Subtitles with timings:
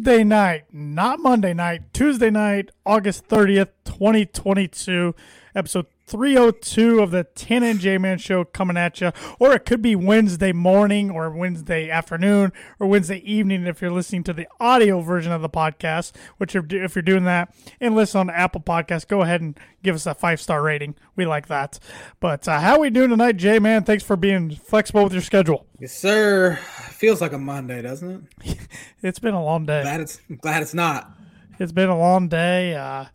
[0.00, 5.14] Tuesday night, not Monday night, Tuesday night, August 30th, 2022,
[5.54, 9.12] episode 302 of the Tan and J Man Show coming at you.
[9.38, 14.24] Or it could be Wednesday morning or Wednesday afternoon or Wednesday evening if you're listening
[14.24, 18.30] to the audio version of the podcast, which if you're doing that and listen on
[18.30, 20.94] Apple Podcasts, go ahead and give us a five star rating.
[21.14, 21.78] We like that.
[22.20, 23.84] But uh, how we doing tonight, J Man?
[23.84, 25.66] Thanks for being flexible with your schedule.
[25.78, 26.58] Yes, sir.
[27.00, 28.58] Feels like a Monday, doesn't it?
[29.02, 29.80] it's been a long day.
[29.80, 31.10] Glad it's glad it's not.
[31.58, 32.74] It's been a long day.
[32.74, 33.06] Uh,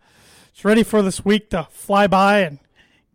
[0.50, 2.58] it's ready for this week to fly by and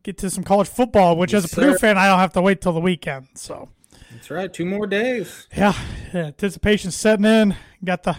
[0.04, 2.40] get to some college football, which yes, as a Purdue fan, I don't have to
[2.40, 3.26] wait till the weekend.
[3.34, 3.68] So
[4.12, 5.48] that's right, two more days.
[5.56, 5.74] Yeah,
[6.14, 7.56] yeah anticipation setting in.
[7.82, 8.18] Got the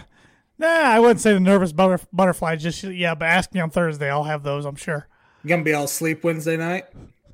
[0.58, 2.56] nah, I wouldn't say the nervous butter, butterfly.
[2.56, 4.10] Just yeah, but ask me on Thursday.
[4.10, 4.66] I'll have those.
[4.66, 5.08] I'm sure.
[5.42, 6.84] You gonna be all sleep Wednesday night?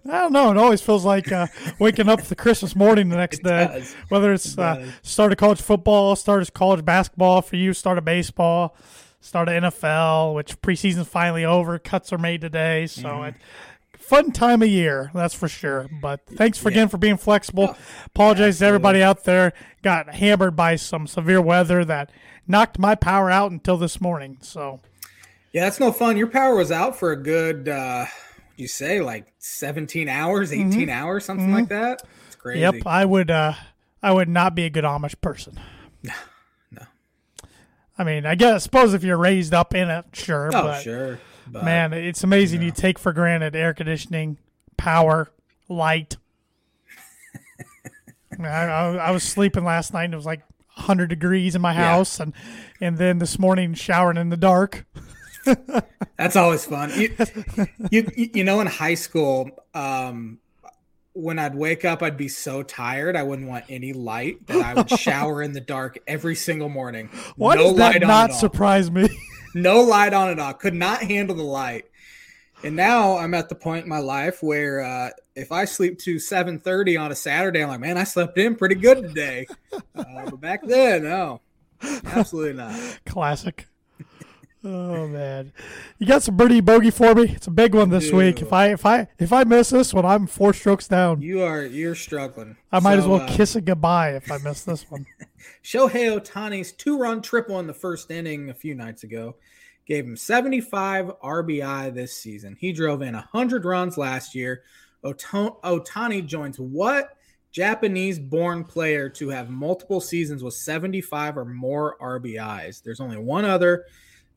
[0.08, 0.50] I don't know.
[0.50, 1.46] It always feels like uh,
[1.78, 3.84] waking up the Christmas morning the next day.
[4.08, 7.98] Whether it's it uh, start of college football, start of college basketball for you, start
[7.98, 8.74] of baseball,
[9.20, 11.78] start of NFL, which preseason's finally over.
[11.78, 13.24] Cuts are made today, so mm-hmm.
[13.24, 13.34] it,
[14.08, 15.86] fun time of year, that's for sure.
[16.00, 16.78] But thanks for, yeah.
[16.78, 17.68] again for being flexible.
[17.70, 18.58] Oh, Apologize absolutely.
[18.58, 19.52] to everybody out there.
[19.82, 22.10] Got hammered by some severe weather that
[22.46, 24.38] knocked my power out until this morning.
[24.40, 24.80] So,
[25.52, 26.16] yeah, that's no fun.
[26.16, 28.06] Your power was out for a good, uh,
[28.58, 30.68] you say, like 17 hours, mm-hmm.
[30.68, 30.90] 18 mm-hmm.
[30.90, 31.54] hours, something mm-hmm.
[31.54, 32.02] like that.
[32.26, 32.60] It's crazy.
[32.60, 33.30] Yep, I would.
[33.30, 33.54] Uh,
[34.02, 35.58] I would not be a good Amish person.
[36.02, 36.12] No,
[36.72, 36.82] no.
[37.96, 40.48] I mean, I guess suppose if you're raised up in it, sure.
[40.48, 41.20] Oh, but, sure.
[41.46, 42.66] But, Man, it's amazing you, know.
[42.66, 44.36] you take for granted air conditioning,
[44.76, 45.30] power,
[45.68, 46.16] light.
[48.38, 50.42] I, I, I, was sleeping last night and it was like
[50.74, 52.24] 100 degrees in my house, yeah.
[52.24, 52.32] and
[52.80, 54.84] and then this morning showering in the dark.
[56.18, 56.90] That's always fun.
[56.96, 57.14] You,
[57.90, 60.40] you, you know, in high school, um,
[61.12, 64.74] when I'd wake up, I'd be so tired I wouldn't want any light that I
[64.74, 67.08] would shower in the dark every single morning.
[67.36, 69.08] Why no does that not surprise me?
[69.54, 70.54] no light on at all.
[70.54, 71.86] Could not handle the light.
[72.64, 76.16] And now I'm at the point in my life where uh, if I sleep to
[76.16, 79.46] 7:30 on a Saturday, I'm like, man, I slept in pretty good today.
[79.72, 81.40] Uh, but back then, no,
[82.06, 82.98] absolutely not.
[83.06, 83.67] Classic.
[84.64, 85.52] Oh man,
[85.98, 87.30] you got some birdie bogey for me?
[87.30, 88.14] It's a big one this Dude.
[88.14, 88.42] week.
[88.42, 91.22] If I if I if I miss this one, I'm four strokes down.
[91.22, 92.56] You are you're struggling.
[92.72, 95.06] I might so, as well uh, kiss it goodbye if I miss this one.
[95.62, 99.36] Shohei Ohtani's two-run triple in the first inning a few nights ago
[99.86, 102.56] gave him 75 RBI this season.
[102.60, 104.62] He drove in 100 runs last year.
[105.02, 107.16] Otani joins what
[107.52, 112.82] Japanese-born player to have multiple seasons with 75 or more RBIs?
[112.82, 113.86] There's only one other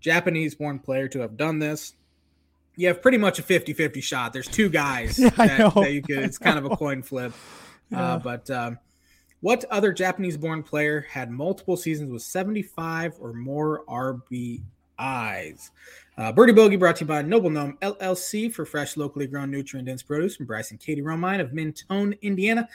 [0.02, 1.94] Japanese born player to have done this.
[2.76, 4.34] You have pretty much a 50 50 shot.
[4.34, 7.32] There's two guys yeah, that, that, you could, it's kind of a coin flip.
[7.94, 8.14] Uh, yeah.
[8.14, 8.80] Uh, but um,
[9.42, 15.70] what other Japanese born player had multiple seasons with 75 or more RBIs?
[16.18, 19.88] Uh, Birdie Bogey brought to you by Noble Gnome LLC for fresh, locally grown, nutrient
[19.88, 22.68] dense produce from Bryce and Katie Romine of Mentone, Indiana.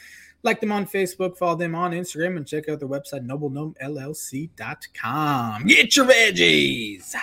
[0.42, 5.66] Like them on Facebook, follow them on Instagram, and check out their website, noblegnomellc.com.
[5.66, 7.14] Get your veggies.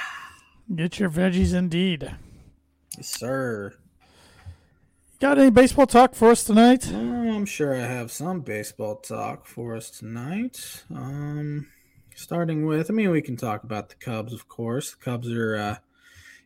[0.76, 2.14] Get your veggies indeed.
[2.98, 3.74] Yes, sir.
[5.20, 6.92] Got any baseball talk for us tonight?
[6.92, 10.84] Uh, I'm sure I have some baseball talk for us tonight.
[10.94, 11.68] Um,
[12.14, 14.92] starting with, I mean, we can talk about the Cubs, of course.
[14.92, 15.78] The Cubs are uh,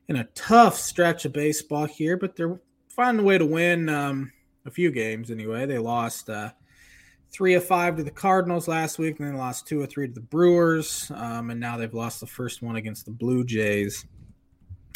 [0.08, 4.32] in a tough stretch of baseball here, but they're finding a way to win um,
[4.68, 5.66] a few games anyway.
[5.66, 6.52] They lost uh,
[7.32, 10.14] three of five to the Cardinals last week, and then lost two or three to
[10.14, 14.06] the Brewers, um, and now they've lost the first one against the Blue Jays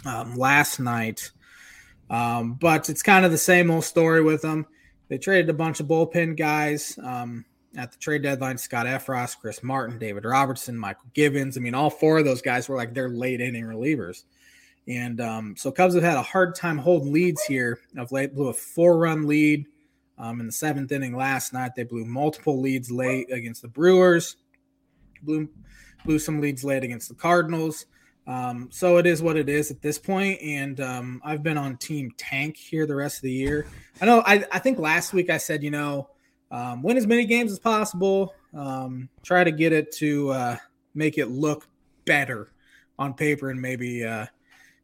[0.05, 1.31] um, last night.
[2.09, 4.65] Um, but it's kind of the same old story with them.
[5.07, 7.45] They traded a bunch of bullpen guys um,
[7.77, 11.57] at the trade deadline: Scott Effross, Chris Martin, David Robertson, Mychal Givens.
[11.57, 14.23] I mean, all four of those guys were like their late inning relievers.
[14.87, 18.33] And um, so Cubs have had a hard time holding leads here of late.
[18.33, 19.65] Blew a four run lead
[20.17, 21.71] um, in the seventh inning last night.
[21.75, 24.37] They blew multiple leads late against the Brewers,
[25.23, 25.49] blew,
[26.05, 27.85] blew some leads late against the Cardinals.
[28.27, 31.77] Um, so it is what it is at this point, and um, I've been on
[31.77, 33.65] Team Tank here the rest of the year.
[33.99, 34.21] I know.
[34.25, 36.07] I, I think last week I said, you know,
[36.51, 38.35] um, win as many games as possible.
[38.53, 40.57] Um, try to get it to uh,
[40.93, 41.67] make it look
[42.05, 42.49] better
[42.99, 44.27] on paper, and maybe uh,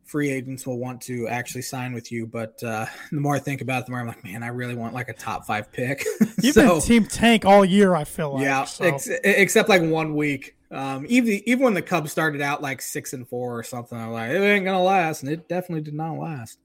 [0.08, 2.26] free agents will want to actually sign with you.
[2.26, 4.76] But uh, the more I think about it, the more I'm like, man, I really
[4.76, 6.06] want like a top five pick.
[6.42, 7.94] You've so, been team tank all year.
[7.96, 8.86] I feel like yeah, so.
[8.86, 10.56] ex- except like one week.
[10.70, 14.12] Um, even even when the Cubs started out like six and four or something, I'm
[14.12, 16.60] like, it ain't gonna last, and it definitely did not last.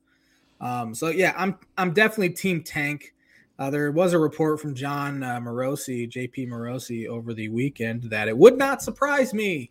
[0.61, 3.15] Um, so yeah, I'm I'm definitely team tank.
[3.59, 8.27] Uh, there was a report from John uh, Morosi, JP Morosi, over the weekend that
[8.27, 9.71] it would not surprise me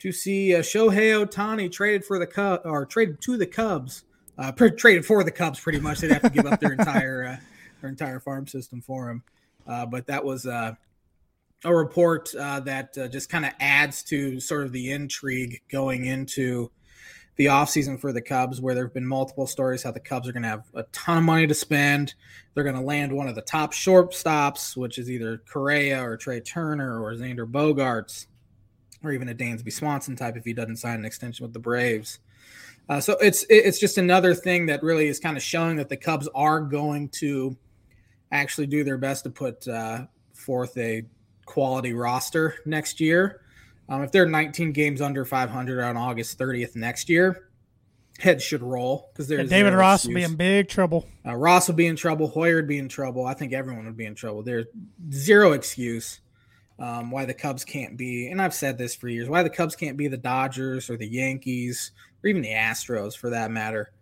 [0.00, 4.04] to see uh, Shohei Ohtani traded for the Cubs or traded to the Cubs,
[4.38, 5.60] uh, traded for the Cubs.
[5.60, 7.36] Pretty much, they'd have to give up their entire uh,
[7.80, 9.22] their entire farm system for him.
[9.66, 10.74] Uh, but that was uh,
[11.64, 16.70] a report uh, that just kind of adds to sort of the intrigue going into
[17.36, 20.32] the offseason for the Cubs, where there have been multiple stories how the Cubs are
[20.32, 22.14] going to have a ton of money to spend.
[22.52, 26.40] They're going to land one of the top shortstops, which is either Correa or Trea
[26.40, 28.26] Turner or Xander Bogaerts,
[29.02, 32.18] or even a Dansby Swanson type if he doesn't sign an extension with the Braves.
[32.88, 35.96] Uh, so it's it's just another thing that really is kind of showing that the
[35.96, 37.56] Cubs are going to
[38.32, 41.04] actually do their best to put uh, forth a
[41.44, 43.42] quality roster next year.
[43.88, 47.48] Um, if they're 19 games under 500 on August 30th next year,
[48.18, 50.14] heads should roll because there's David Ross excuse.
[50.14, 51.06] will be in big trouble.
[51.26, 52.28] Uh, Ross will be in trouble.
[52.28, 53.26] Hoyer would be in trouble.
[53.26, 54.42] I think everyone would be in trouble.
[54.42, 54.66] There's
[55.12, 56.20] zero excuse
[56.80, 59.76] um, why the Cubs can't be, and I've said this for years, why the Cubs
[59.76, 61.92] can't be the Dodgers or the Yankees
[62.24, 63.92] or even the Astros for that matter.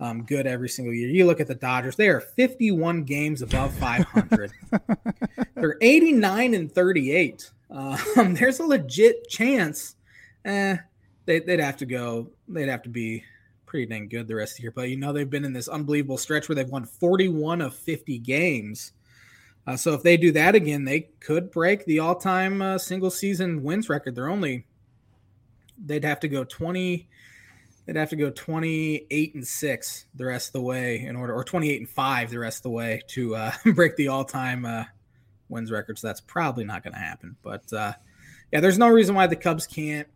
[0.00, 1.08] Um, good every single year.
[1.08, 4.52] You look at the Dodgers; they are 51 games above 500.
[5.56, 7.50] They're 89 and 38.
[7.70, 7.98] Um,
[8.34, 9.96] there's a legit chance.
[10.44, 10.76] Eh,
[11.26, 12.30] they, would have to go.
[12.46, 13.24] They'd have to be
[13.66, 14.72] pretty dang good the rest of the year.
[14.74, 18.18] But you know they've been in this unbelievable stretch where they've won 41 of 50
[18.18, 18.92] games.
[19.68, 23.62] Uh, so if they do that again, they could break the all-time uh, single season
[23.62, 24.14] wins record.
[24.14, 24.66] They're only
[25.84, 27.06] they'd have to go 20
[27.84, 31.44] they'd have to go 28 and 6 the rest of the way in order or
[31.44, 34.84] 28 and 5 the rest of the way to uh, break the all-time uh,
[35.50, 35.98] wins record.
[35.98, 37.36] So that's probably not going to happen.
[37.42, 37.92] But uh,
[38.50, 40.08] yeah, there's no reason why the Cubs can't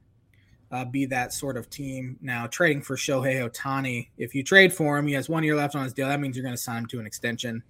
[0.70, 2.16] uh, be that sort of team.
[2.22, 5.74] Now, trading for Shohei Ohtani, if you trade for him, he has one year left
[5.74, 6.08] on his deal.
[6.08, 7.62] That means you're going to sign him to an extension.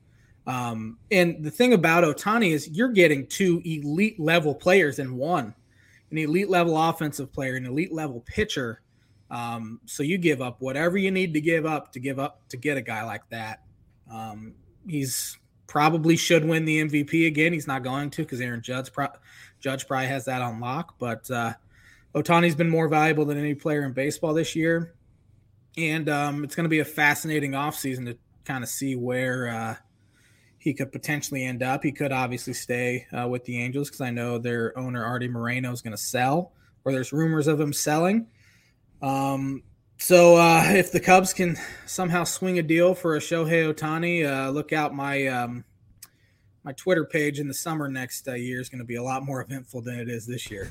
[0.47, 5.55] Um, and the thing about Ohtani is you're getting two elite level players in one
[6.13, 8.83] an elite level offensive player, an elite level pitcher.
[9.31, 12.59] Um, so you give up whatever you need to give up to give up to
[12.59, 13.63] get a guy like that.
[14.11, 14.55] Um,
[14.87, 17.55] he's probably should win the MVP again.
[17.55, 19.09] He's not going to because Aaron Judge, pro-
[19.59, 20.97] Judge probably has that on lock.
[20.99, 21.55] But uh,
[22.15, 24.93] Ohtani's been more valuable than any player in baseball this year.
[25.79, 29.77] And um, it's going to be a fascinating offseason to kind of see where uh,
[30.63, 31.83] he could potentially end up.
[31.83, 35.73] He could obviously stay uh, with the Angels because I know their owner, Arte Moreno,
[35.73, 36.53] is going to sell,
[36.85, 38.29] or there's rumors of him selling.
[39.03, 39.65] Um,
[39.99, 41.57] so uh, if the Cubs can
[41.87, 45.65] somehow swing a deal for a Shohei Ohtani, uh, look out my um,
[46.63, 49.25] my Twitter page in the summer next uh, year is going to be a lot
[49.25, 50.71] more eventful than it is this year.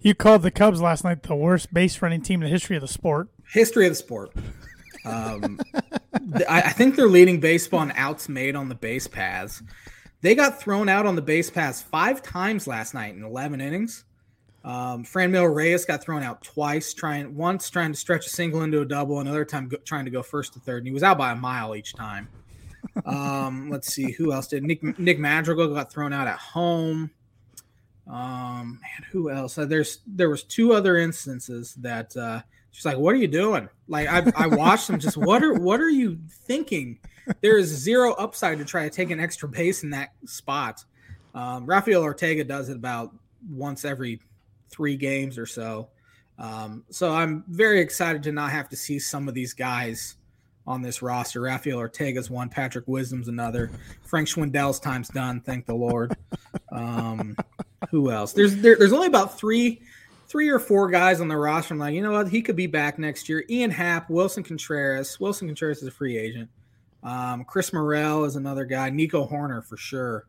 [0.00, 2.82] You called the Cubs last night the worst base running team in the history of
[2.82, 3.28] the sport.
[3.50, 4.32] History of the sport.
[5.04, 5.58] Um,
[6.48, 9.62] I, I think they're leading baseball in outs made on the base paths.
[10.22, 14.04] They got thrown out on the base paths five times last night in 11 innings.
[14.62, 18.82] Um, Franmil Reyes got thrown out twice, trying once trying to stretch a single into
[18.82, 21.16] a double, another time go, trying to go first to third, and he was out
[21.16, 22.28] by a mile each time.
[23.06, 24.62] Um, let's see who else did.
[24.62, 27.10] Nick Nick Madrigal got thrown out at home.
[28.06, 28.80] Um,
[29.10, 29.56] who else?
[29.56, 33.68] Uh, there's there was two other instances that uh, she's like, "What are you doing?"
[33.88, 34.98] Like I, I watched them.
[34.98, 36.98] Just what are what are you thinking?
[37.40, 40.84] There is zero upside to try to take an extra base in that spot.
[41.34, 43.14] Um, Rafael Ortega does it about
[43.48, 44.20] once every
[44.68, 45.88] three games or so.
[46.38, 50.16] Um, so I'm very excited to not have to see some of these guys
[50.66, 51.42] on this roster.
[51.42, 53.70] Rafael Ortega's one, Patrick Wisdom's another,
[54.02, 55.40] Frank Schwindel's time's done.
[55.40, 56.16] Thank the Lord.
[56.72, 57.36] Um,
[57.90, 58.32] who else?
[58.32, 59.82] There's there, there's only about three
[60.30, 61.74] three or four guys on the roster.
[61.74, 62.28] I'm like, you know what?
[62.28, 63.44] He could be back next year.
[63.50, 65.18] Ian Happ, Willson Contreras.
[65.18, 66.48] Willson Contreras is a free agent.
[67.02, 68.90] Um, Chris Morel is another guy.
[68.90, 70.26] Nico Hoerner for sure.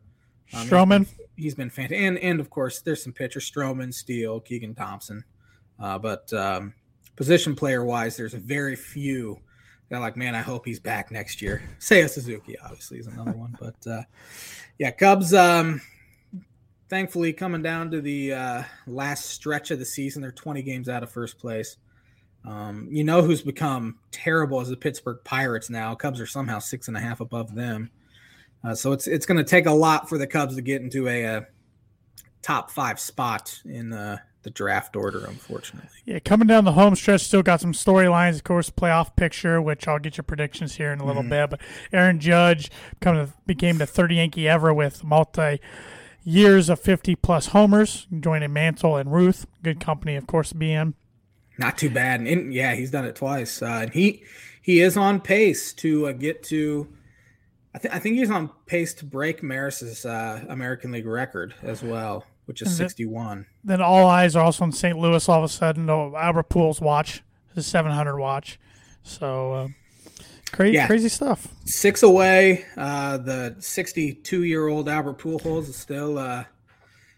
[0.52, 1.06] Um, Stroman.
[1.36, 1.98] He's been, been fantastic.
[2.00, 5.24] And, and of course, there's some pitchers Stroman, Steele, Keegan Thompson.
[5.78, 6.74] Uh, but um,
[7.14, 9.38] position player wise, there's a very few
[9.88, 11.62] that like, man, I hope he's back next year.
[11.78, 13.56] Seiya Suzuki, obviously, is another one.
[13.60, 14.02] But uh,
[14.78, 15.80] yeah, Cubs, um,
[16.92, 21.02] thankfully, coming down to the uh, last stretch of the season, they're 20 games out
[21.02, 21.78] of first place.
[22.44, 25.94] Um, you know who's become terrible as the Pittsburgh Pirates now.
[25.94, 27.90] Cubs are somehow six and a half above them.
[28.62, 31.08] Uh, so it's it's going to take a lot for the Cubs to get into
[31.08, 31.46] a, a
[32.42, 35.88] top five spot in uh, the draft order, unfortunately.
[36.04, 39.88] Yeah, coming down the home stretch, still got some storylines, of course, playoff picture, which
[39.88, 41.30] I'll get your predictions here in a little mm-hmm.
[41.30, 41.50] bit.
[41.50, 42.70] But Aaron Judge
[43.00, 45.58] to, became the third Yankee ever with multi
[46.24, 49.46] years of 50 plus homers, joining Mantle and Ruth.
[49.62, 50.94] Good company, of course, being.
[51.58, 52.20] Not too bad.
[52.20, 53.62] And yeah, he's done it twice.
[53.62, 54.22] Uh, and he
[54.60, 56.88] he is on pace to uh, get to
[57.74, 61.82] I, th- I think he's on pace to break Maris's uh, American League record as
[61.82, 62.24] well.
[62.46, 63.46] which is And 61.
[63.64, 64.98] Then all eyes are also on St.
[64.98, 65.28] Louis.
[65.28, 67.22] All of a sudden, oh, Albert Pujols watch,
[67.54, 68.58] his 700 watch.
[69.02, 69.68] So uh,
[70.52, 70.86] crazy, Yeah.
[70.86, 71.48] crazy stuff.
[71.64, 72.64] Six away.
[72.76, 76.44] Uh, the 62 year old Albert Pujols is still uh,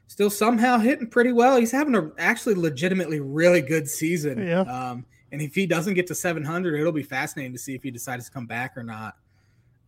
[0.06, 1.56] still somehow hitting pretty well.
[1.56, 4.46] He's having a actually legitimately really good season.
[4.46, 4.60] Yeah.
[4.60, 7.90] Um, and if he doesn't get to 700, it'll be fascinating to see if he
[7.90, 9.16] decides to come back or not.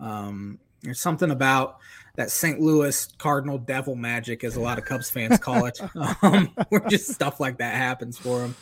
[0.01, 1.79] Um, there's something about
[2.17, 2.61] that St.
[2.61, 5.79] Louis Cardinal devil magic, as a lot of Cubs fans call it,
[6.23, 8.55] um, where just stuff like that happens for him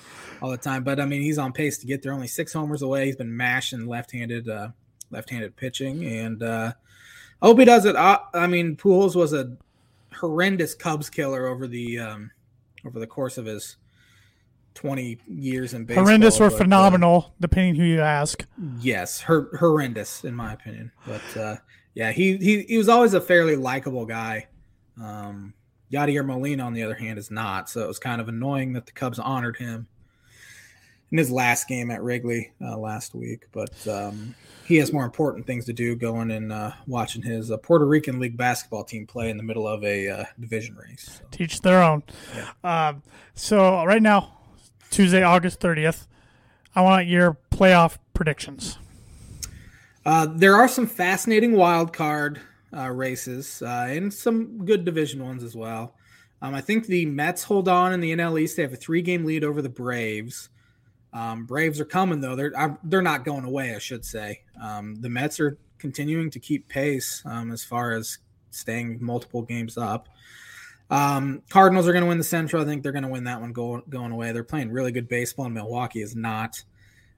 [0.44, 0.84] all the time.
[0.84, 2.12] But I mean, he's on pace to get there.
[2.12, 3.06] Only six homers away.
[3.06, 4.68] He's been mashing left-handed, uh,
[5.10, 6.72] left-handed pitching, and uh,
[7.40, 7.96] I hope he does it.
[7.96, 9.56] I, I mean, Pujols was a
[10.14, 12.30] horrendous Cubs killer over the um,
[12.84, 13.76] over the course of his
[14.74, 16.04] 20 years in baseball.
[16.04, 18.44] Horrendous or but, uh, phenomenal, depending who you ask.
[18.80, 20.92] Yes, her, horrendous in my opinion.
[21.06, 21.56] But uh,
[21.94, 24.48] yeah, he, he he was always a fairly likable guy.
[25.00, 25.54] Um,
[25.90, 27.70] Yadier Molina, on the other hand, is not.
[27.70, 29.86] So it was kind of annoying that the Cubs honored him
[31.14, 33.46] in his last game at Wrigley uh, last week.
[33.52, 34.34] But um,
[34.66, 38.18] he has more important things to do, going and uh, watching his uh, Puerto Rican
[38.18, 41.20] League basketball team play in the middle of a uh, division race.
[41.20, 41.24] So.
[41.30, 42.02] Teach their own.
[42.64, 43.04] Um,
[43.36, 44.38] so right now,
[44.90, 46.08] Tuesday, August 30th,
[46.74, 48.76] I want your playoff predictions.
[50.04, 52.40] Uh, there are some fascinating wild card
[52.76, 55.94] uh, races uh, and some good division ones as well.
[56.42, 58.56] Um, I think the Mets hold on in the NL East.
[58.56, 60.48] They have a three-game lead over the Braves.
[61.14, 63.74] Um, Braves are coming though; they're I'm- they're not going away.
[63.74, 64.42] I should say.
[64.60, 68.18] Um, the Mets are continuing to keep pace um, as far as
[68.50, 70.08] staying multiple games up.
[70.90, 72.62] Um, Cardinals are going to win the Central.
[72.62, 74.32] I think they're going to win that one going going away.
[74.32, 76.62] They're playing really good baseball, and Milwaukee is not.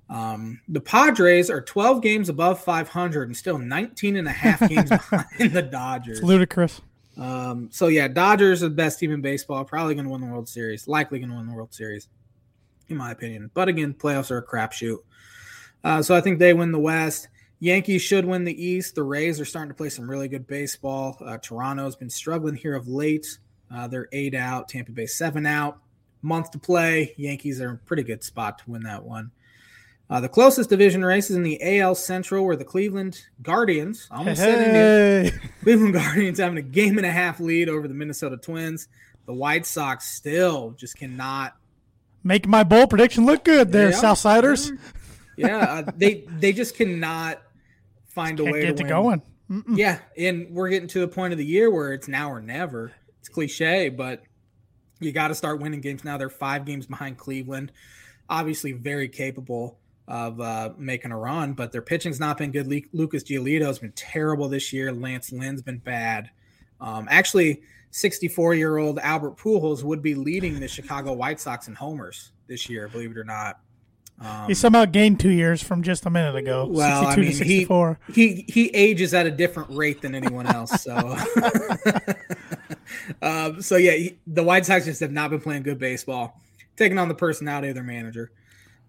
[0.08, 4.88] Um, the Padres are 12 games above 500 and still 19 and a half games
[4.88, 6.18] behind the Dodgers.
[6.18, 6.80] It's ludicrous.
[7.18, 9.64] Um, so yeah, Dodgers are the best team in baseball.
[9.64, 10.86] Probably going to win the World Series.
[10.86, 12.08] Likely going to win the World Series,
[12.88, 13.50] in my opinion.
[13.54, 14.98] But again, playoffs are a crapshoot.
[15.84, 17.28] Uh, so I think they win the West.
[17.58, 18.94] Yankees should win the East.
[18.94, 21.16] The Rays are starting to play some really good baseball.
[21.24, 23.38] Uh, Toronto's been struggling here of late.
[23.74, 24.68] Uh, they're eight out.
[24.68, 25.78] Tampa Bay seven out.
[26.22, 27.14] Month to play.
[27.16, 29.30] Yankees are in a pretty good spot to win that one.
[30.08, 34.40] Uh, the closest division race is in the AL Central, where the Cleveland Guardians almost
[34.40, 35.32] said it.
[35.32, 38.86] Hey, Cleveland Guardians having a game and a half lead over the Minnesota Twins.
[39.26, 41.56] The White Sox still just cannot.
[42.26, 43.96] Make my bowl prediction look good there, Yeah.
[44.02, 44.76] Southsiders.
[45.36, 47.40] Yeah, uh, they they just cannot
[48.08, 48.88] find a way get to win.
[48.88, 49.22] going.
[49.50, 49.76] Mm-mm.
[49.76, 52.92] Yeah, and we're getting to the point of the year where it's now or never.
[53.20, 54.22] It's cliche, but
[54.98, 56.16] you got to start winning games now.
[56.16, 57.70] They're five games behind Cleveland.
[58.28, 59.78] Obviously, very capable
[60.08, 62.66] of uh, making a run, but their pitching's not been good.
[62.92, 64.92] Lucas Giolito has been terrible this year.
[64.92, 66.30] Lance Lynn's been bad.
[66.80, 71.74] Um, actually, 64 year old Albert Pujols would be leading the Chicago White Sox in
[71.74, 73.60] homers this year, believe it or not.
[74.20, 76.66] Um, He somehow gained two years from just a minute ago.
[76.70, 77.98] Well, I mean, to he- 64.
[78.12, 80.82] he he ages at a different rate than anyone else.
[80.82, 80.94] So,
[83.22, 86.40] um, so yeah, he, the White Sox just have not been playing good baseball,
[86.76, 88.30] taking on the personality of their manager,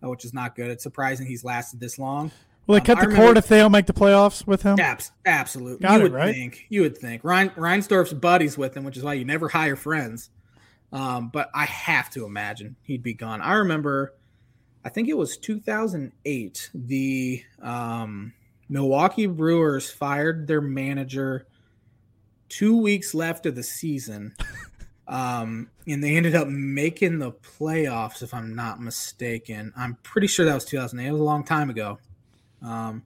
[0.04, 0.70] uh, which is not good.
[0.70, 2.32] It's surprising he's lasted this long.
[2.68, 4.62] Will they um, cut I the remember- cord if they don't make the playoffs with
[4.62, 4.80] him?
[4.80, 6.34] Abs- absolutely, Got you it, would right?
[6.36, 6.66] think.
[6.70, 7.24] You would think.
[7.24, 10.30] Ryan Reinsdorf's buddies with him, which is why you never hire friends.
[10.92, 13.42] Um, but I have to imagine he'd be gone.
[13.42, 14.14] I remember,
[14.86, 16.70] I think it was 2008.
[16.74, 18.34] The um,
[18.70, 21.46] Milwaukee Brewers fired their manager
[22.50, 24.36] two weeks left of the season.
[25.10, 29.72] Um, and they ended up making the playoffs, if I'm not mistaken.
[29.78, 31.08] I'm pretty sure that was 2008.
[31.08, 31.98] It was a long time ago.
[32.62, 33.04] Um,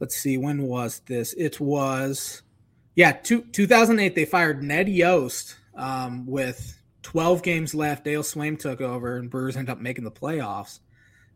[0.00, 1.32] let's see, when was this?
[1.34, 2.42] It was,
[2.94, 4.14] yeah, two, 2008.
[4.14, 8.04] They fired Ned Yost um, with 12 games left.
[8.04, 10.80] Dale Sveum took over, and Brewers ended up making the playoffs.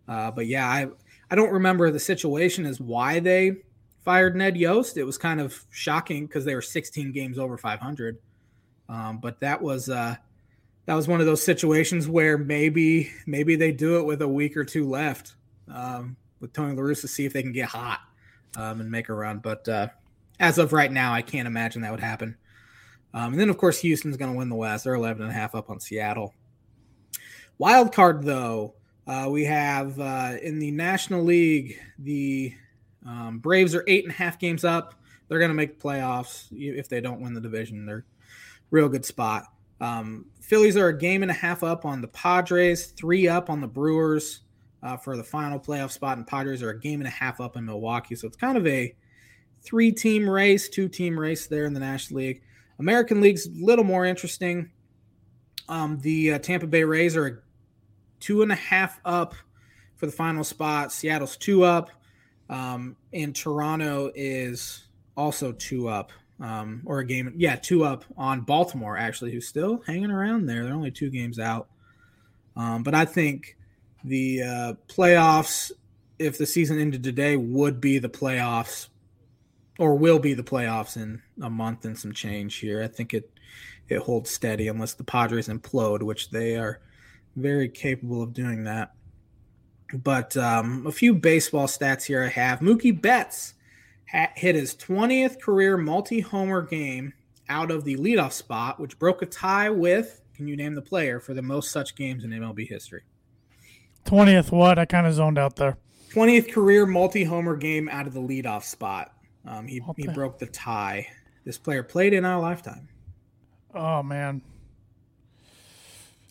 [0.09, 0.89] Uh, but yeah, I
[1.31, 3.59] I don't remember the situation as why they
[4.05, 4.97] fired Ned Yost.
[4.97, 8.19] It was kind of shocking because they were 16 games over 500.
[8.89, 10.17] Um, but that was uh,
[10.87, 14.57] that was one of those situations where maybe maybe they do it with a week
[14.57, 15.35] or two left
[15.73, 18.01] um, with Tony La Russa, see if they can get hot
[18.57, 19.39] um, and make a run.
[19.39, 19.89] But uh,
[20.39, 22.37] as of right now, I can't imagine that would happen.
[23.13, 24.85] Um, and then, of course, Houston's going to win the West.
[24.85, 26.35] They're 11 and a half up on Seattle.
[27.59, 28.75] Wild card, though,
[29.07, 32.55] uh, we have uh, in the National League, the
[33.05, 34.95] um, Braves are eight and a half games up.
[35.29, 37.87] They're going to make playoffs if they don't win the division.
[37.87, 38.05] They're
[38.71, 39.45] real good spot.
[39.81, 43.61] Um, Phillies are a game and a half up on the Padres, three up on
[43.61, 44.41] the Brewers
[44.83, 47.57] uh, for the final playoff spot, and Padres are a game and a half up
[47.57, 48.15] in Milwaukee.
[48.15, 48.95] So it's kind of a
[49.63, 52.43] three team race, two team race there in the National League.
[52.79, 54.71] American League's a little more interesting.
[55.69, 57.45] Um, the uh, Tampa Bay Rays are
[58.19, 59.35] two and a half up
[59.97, 60.93] for the final spot.
[60.93, 61.91] Seattle's two up,
[62.49, 66.11] um, and Toronto is also two up,
[66.41, 70.65] um, or a game, yeah, two up on Baltimore actually, who's still hanging around there.
[70.65, 71.69] They're only two games out,
[72.57, 73.57] um, but I think
[74.05, 75.73] the uh, playoffs,
[76.19, 78.89] if the season ended today, would be the playoffs,
[79.79, 82.83] or will be the playoffs in a month and some change here.
[82.83, 83.31] I think it
[83.89, 86.81] it holds steady unless the Padres implode, which they are
[87.37, 88.93] very capable of doing that.
[89.93, 92.61] But um, a few baseball stats here I have.
[92.61, 93.55] Mookie Betts
[94.07, 97.13] hit his 20th career multi homer game
[97.49, 101.19] out of the leadoff spot, which broke a tie with, can you name the player,
[101.19, 103.03] for the most such games in MLB history?
[104.05, 104.79] 20th what?
[104.79, 105.77] I kind of zoned out there.
[106.13, 109.13] 20th career multi homer game out of the leadoff spot.
[109.47, 111.07] Um, he, he broke the tie.
[111.45, 112.89] This player played in our lifetime.
[113.75, 114.43] Oh, man.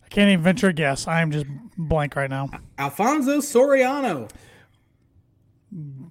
[0.04, 1.08] I can't even venture a guess.
[1.08, 1.46] I am just
[1.76, 2.48] blank right now.
[2.78, 4.30] Alfonso Soriano.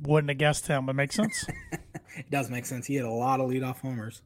[0.03, 1.45] Wouldn't have guessed him, but makes sense.
[1.71, 2.87] it does make sense.
[2.87, 4.21] He hit a lot of leadoff homers,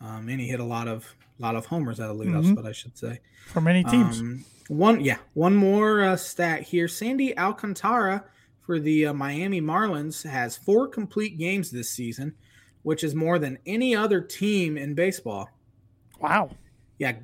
[0.00, 2.52] um, and he hit a lot of lot of homers out of leadoff mm-hmm.
[2.52, 3.20] spot, I should say.
[3.46, 4.20] For many teams.
[4.20, 6.86] Um, one, yeah, one more uh, stat here.
[6.86, 8.24] Sandy Alcantara
[8.60, 12.34] for the uh, Miami Marlins has four complete games this season,
[12.82, 15.48] which is more than any other team in baseball.
[16.20, 16.50] Wow.
[16.98, 17.14] Yeah,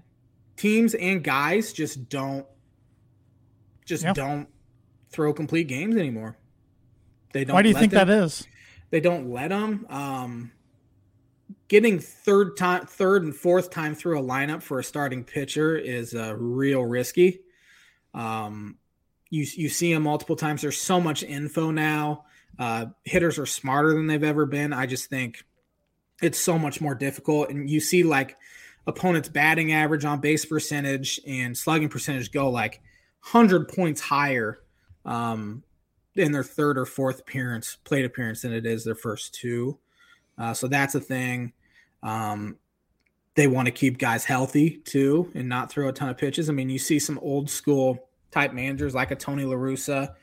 [0.56, 2.46] teams and guys just don't
[3.84, 4.16] just yep.
[4.16, 4.48] don't
[5.10, 6.36] throw complete games anymore.
[7.32, 7.54] They don't.
[7.54, 8.46] Why do you think them, that is?
[8.90, 9.86] They don't let them.
[9.88, 10.52] Um,
[11.68, 16.14] getting third time, third and fourth time through a lineup for a starting pitcher is
[16.14, 17.40] uh, real risky.
[18.14, 18.78] Um,
[19.30, 20.62] you you see them multiple times.
[20.62, 22.24] There's so much info now.
[22.58, 24.72] Uh, hitters are smarter than they've ever been.
[24.72, 25.44] I just think
[26.22, 28.36] it's so much more difficult, and you see like
[28.86, 32.80] opponent's batting average on base percentage and slugging percentage go like
[33.32, 34.60] 100 points higher
[35.04, 35.62] um,
[36.14, 39.78] in their third or fourth appearance, plate appearance, than it is their first two.
[40.38, 41.52] Uh, so that's a thing.
[42.02, 42.56] Um,
[43.34, 46.48] they want to keep guys healthy too and not throw a ton of pitches.
[46.48, 50.14] I mean, you see some old school type managers like a Tony La Russa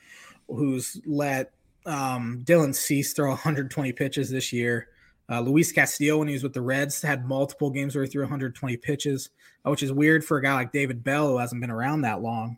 [0.47, 1.54] who's let
[1.86, 4.89] um, Dylan Cease throw 120 pitches this year.
[5.30, 8.23] Uh, Luis Castillo, when he was with the Reds, had multiple games where he threw
[8.23, 9.30] 120 pitches,
[9.65, 12.21] uh, which is weird for a guy like David Bell who hasn't been around that
[12.21, 12.58] long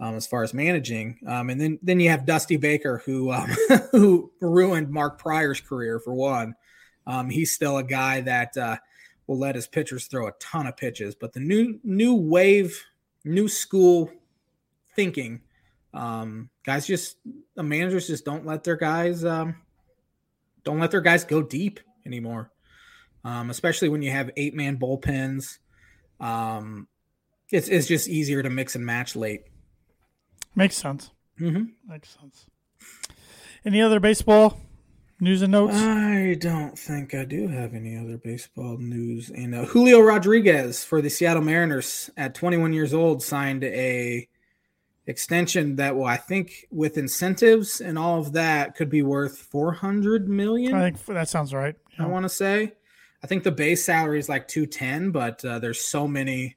[0.00, 1.18] um, as far as managing.
[1.26, 3.48] Um, and then then you have Dusty Baker, who um,
[3.92, 6.54] who ruined Mark Prior's career for one.
[7.06, 8.76] Um, he's still a guy that uh,
[9.26, 11.14] will let his pitchers throw a ton of pitches.
[11.14, 12.82] But the new new wave,
[13.24, 14.10] new school
[14.94, 15.40] thinking,
[15.92, 17.16] um, guys just
[17.54, 19.56] the managers just don't let their guys um,
[20.64, 22.50] don't let their guys go deep anymore.
[23.24, 25.58] Um, especially when you have eight man bullpens.
[26.20, 26.88] Um,
[27.50, 29.44] it's, it's just easier to mix and match late.
[30.54, 31.10] Makes sense.
[31.40, 31.64] Mm-hmm.
[31.90, 32.46] Makes sense.
[33.64, 34.60] Any other baseball
[35.24, 35.74] news and notes?
[35.74, 39.30] I don't think I do have any other baseball news.
[39.30, 44.28] And uh, Julio Rodriguez for the Seattle Mariners at 21 years old signed a
[45.06, 50.28] extension that will, I think, with incentives and all of that, could be worth 400
[50.28, 50.74] million.
[50.74, 51.74] I think that sounds right.
[51.98, 52.04] Yeah.
[52.04, 52.74] I want to say.
[53.22, 56.56] I think the base salary is like 210, but uh, there's so many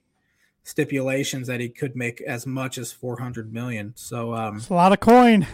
[0.63, 3.93] stipulations that he could make as much as 400 million.
[3.95, 5.47] So um, it's a lot of coin.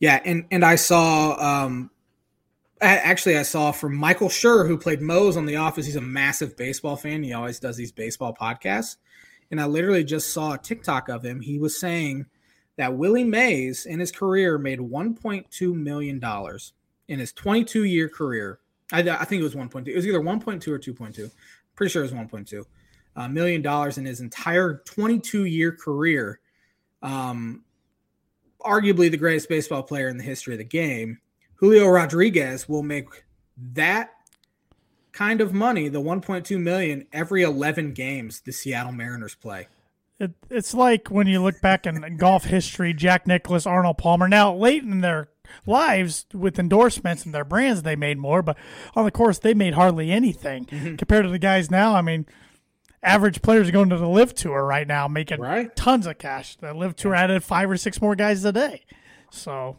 [0.00, 1.90] Yeah, and and I saw um,
[2.80, 5.86] actually I saw from Michael Schur who played Mose on The Office.
[5.86, 7.22] He's a massive baseball fan.
[7.22, 8.96] He always does these baseball podcasts.
[9.50, 11.40] And I literally just saw a TikTok of him.
[11.40, 12.26] He was saying
[12.76, 16.74] that Willie Mays in his career made 1.2 million dollars
[17.08, 18.60] in his 22 year career.
[18.92, 19.88] I, I, think it was 1.2.
[19.88, 21.30] It was either 1.2 or 2.2.
[21.74, 22.64] Pretty sure it was 1.2
[23.16, 26.40] uh, million dollars in his entire 22 year career.
[27.02, 27.64] Um,
[28.60, 31.18] arguably the greatest baseball player in the history of the game.
[31.58, 33.06] Julio Rodriguez will make
[33.56, 34.10] that
[35.12, 39.66] kind of money, the 1.2 million, every 11 games the Seattle Mariners play.
[40.20, 44.28] It, it's like when you look back in golf history, Jack Nicklaus, Arnold Palmer.
[44.28, 45.30] Now, late in their
[45.66, 48.56] lives with endorsements and their brands, they made more, but
[48.94, 50.94] on the course, they made hardly anything mm-hmm.
[50.96, 51.94] compared to the guys now.
[51.94, 52.26] I mean,
[53.02, 55.74] average players are going to the LIV tour right now making right.
[55.74, 56.56] tons of cash.
[56.56, 58.84] The LIV tour added five or six more guys a day.
[59.30, 59.76] So,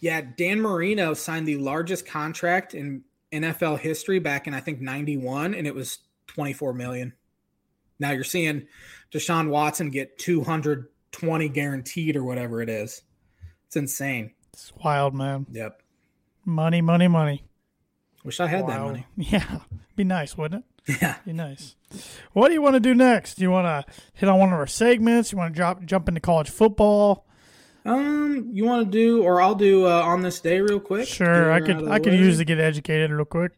[0.00, 5.54] yeah, Dan Marino signed the largest contract in NFL history back in I think 91
[5.54, 7.12] and it was 24 million.
[7.98, 8.66] Now you're seeing
[9.12, 13.02] Deshaun Watson get 220 guaranteed or whatever it is.
[13.66, 14.32] It's insane.
[14.52, 15.46] It's wild, man.
[15.52, 15.82] Yep.
[16.44, 17.44] Money, money, money.
[18.24, 19.06] Wish I had that money.
[19.16, 19.60] Yeah.
[19.96, 21.00] Be nice, wouldn't it?
[21.00, 21.16] Yeah.
[21.24, 21.76] Be nice.
[22.32, 23.34] What do you want to do next?
[23.34, 25.30] Do you want to hit on one of our segments?
[25.30, 27.26] You want to drop jump into college football?
[27.84, 31.08] Um, you want to do, or I'll do uh, on this day real quick.
[31.08, 33.52] Sure, I Get her out could I could use to get educated real quick.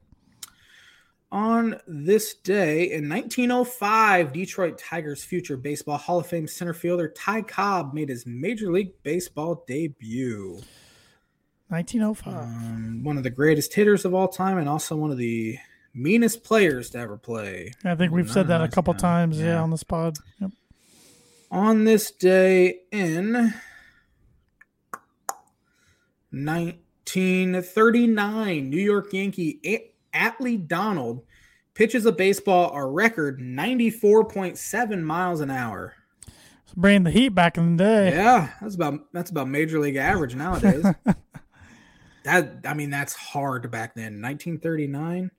[1.32, 7.42] On this day in 1905, Detroit Tigers future baseball Hall of Fame center fielder Ty
[7.42, 10.61] Cobb made his Major League Baseball debut.
[11.68, 12.35] 1905.
[12.35, 15.58] Um, one of the greatest hitters of all time, and also one of the
[15.94, 17.72] meanest players to ever play.
[17.82, 19.46] I think we've not said that a couple times, yeah.
[19.46, 19.62] Yeah.
[19.62, 20.18] on this pod.
[20.38, 20.50] Yep.
[21.50, 23.54] On this day in
[26.33, 29.61] 1939, New York Yankee
[30.14, 31.23] Atley Donald
[31.75, 35.95] pitches a baseball a record 94.7 miles an hour.
[36.27, 38.11] So bringing the heat back in the day.
[38.11, 40.85] Yeah, that's about that's about major league average nowadays.
[42.25, 44.21] that I mean that's hard back then.
[44.23, 45.31] 1939.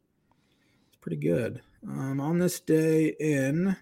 [0.87, 1.61] It's pretty good.
[1.87, 3.75] Um, on this day in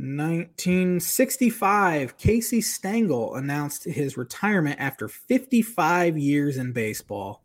[0.00, 7.42] 1965, Casey Stengel announced his retirement after 55 years in baseball.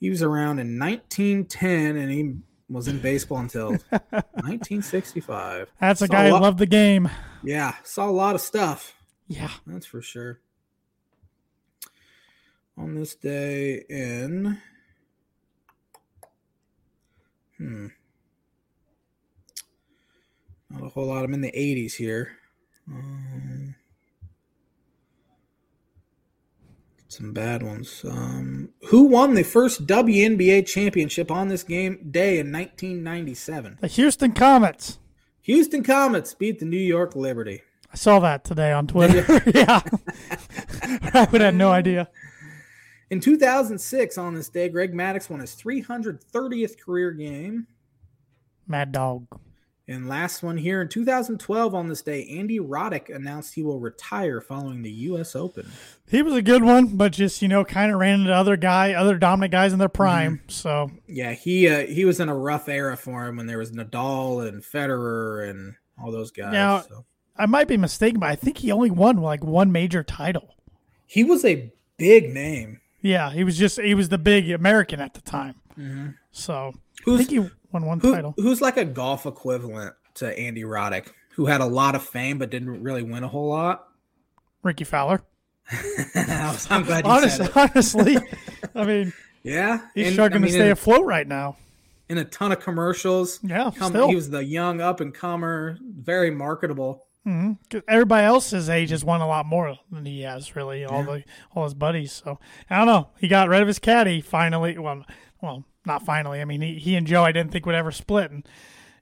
[0.00, 2.34] He was around in 1910 and he
[2.68, 5.70] was in baseball until 1965.
[5.80, 7.08] That's a Saw guy who loved the game.
[7.44, 8.96] Yeah, saw a lot of stuff.
[9.28, 9.50] Yeah.
[9.66, 10.40] That's for sure.
[12.76, 14.60] On this day in
[17.56, 17.88] hmm.
[20.70, 21.24] Not a whole lot.
[21.24, 22.36] I'm in the 80s here.
[22.88, 23.74] Um,
[27.08, 28.04] some bad ones.
[28.08, 33.78] Um, who won the first WNBA championship on this game day in 1997?
[33.80, 34.98] The Houston Comets.
[35.42, 37.62] Houston Comets beat the New York Liberty.
[37.90, 39.42] I saw that today on Twitter.
[39.54, 39.80] yeah.
[41.14, 42.08] I would have no idea.
[43.10, 47.66] In 2006, on this day, Greg Maddux won his 330th career game.
[48.66, 49.26] Mad Dog.
[49.88, 54.38] And last one here in 2012, on this day, Andy Roddick announced he will retire
[54.42, 55.34] following the U.S.
[55.34, 55.66] Open.
[56.06, 58.92] He was a good one, but just, you know, kind of ran into other guy,
[58.92, 60.36] other dominant guys in their prime.
[60.36, 60.48] Mm-hmm.
[60.50, 63.72] So Yeah, he uh, he was in a rough era for him when there was
[63.72, 66.52] Nadal and Federer and all those guys.
[66.52, 67.04] Now- so.
[67.40, 70.56] I might be mistaken, but I think he only won like one major title.
[71.06, 72.80] He was a big name.
[73.00, 75.54] Yeah, he was just he was the big American at the time.
[76.32, 78.34] So I Who's think he won one who, title.
[78.36, 82.50] who's like a golf equivalent to Andy Roddick, who had a lot of fame but
[82.50, 83.88] didn't really win a whole lot?
[84.62, 85.22] Rickie Fowler.
[86.14, 87.56] I'm glad you Honest, said it.
[87.56, 88.16] honestly,
[88.74, 91.56] I mean, Yeah, he's and, struggling I mean, to stay afloat right now.
[92.08, 93.38] in a ton of commercials.
[93.42, 94.08] Yeah, Come- still.
[94.08, 97.04] he was the young up and comer, very marketable.
[97.26, 97.52] Mm-hmm.
[97.68, 100.56] 'Cause everybody else his age has won a lot more than he has.
[100.56, 102.12] Really, all the all his buddies.
[102.12, 102.38] So
[102.70, 103.08] I don't know.
[103.18, 104.78] He got rid of his caddy finally.
[104.78, 105.04] Well,
[105.42, 106.40] well, not finally.
[106.40, 108.46] I mean, he, he and Joe I didn't think would ever split, and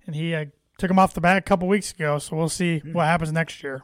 [0.07, 0.47] and he uh,
[0.79, 2.19] took him off the bat a couple weeks ago.
[2.19, 2.93] So we'll see Hmm.
[2.95, 3.83] what happens next year.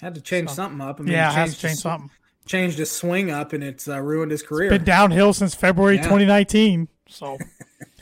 [0.00, 1.00] Had to change something up.
[1.00, 2.10] I mean, yeah, has changed to change his, something.
[2.46, 4.72] Changed his swing up, and it's uh, ruined his career.
[4.72, 6.02] It's Been downhill since February Yeah.
[6.04, 6.88] 2019.
[7.08, 7.36] So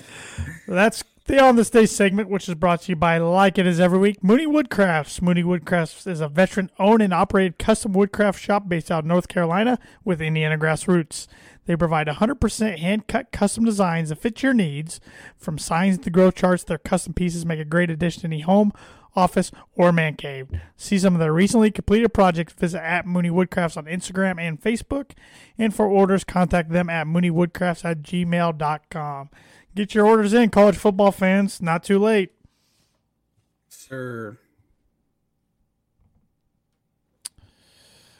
[0.68, 3.80] that's the On This Day segment, which is brought to you by Like It Is
[3.80, 4.22] Every Week.
[4.22, 5.20] Mooney Woodcrafts.
[5.22, 9.26] Mooney Woodcrafts is a veteran owned and operated custom woodcraft shop based out of North
[9.28, 11.26] Carolina with Indiana grassroots.
[11.66, 15.00] They provide 100% hand cut custom designs that fit your needs.
[15.36, 18.72] From signs to grow charts, their custom pieces make a great addition to any home,
[19.14, 20.48] office, or man cave.
[20.76, 22.52] See some of their recently completed projects.
[22.52, 25.12] Visit at Mooney Woodcrafts on Instagram and Facebook.
[25.58, 29.30] And for orders, contact them at mooneywoodcrafts at gmail.com.
[29.74, 31.60] Get your orders in, college football fans.
[31.60, 32.32] Not too late.
[33.68, 34.38] Sir,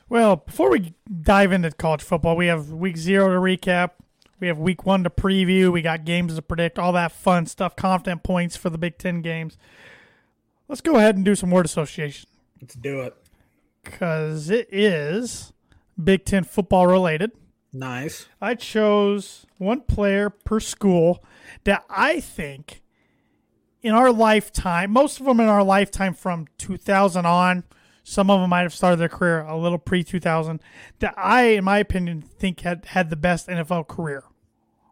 [0.08, 3.90] Well, before we dive into college football, we have week zero to recap.
[4.38, 5.72] We have week one to preview.
[5.72, 9.22] We got games to predict, all that fun stuff, confident points for the Big Ten
[9.22, 9.56] games.
[10.68, 12.28] Let's go ahead and do some word association
[12.60, 13.14] let's do it.
[13.82, 15.52] because it is
[16.02, 17.32] Big Ten football related.
[17.72, 18.26] Nice.
[18.40, 21.22] I chose one player per school
[21.64, 22.82] that I think
[23.82, 27.64] in our lifetime, most of them in our lifetime from 2000 on,
[28.08, 30.60] some of them might have started their career a little pre 2000,
[31.00, 34.22] that I, in my opinion, think had, had the best NFL career.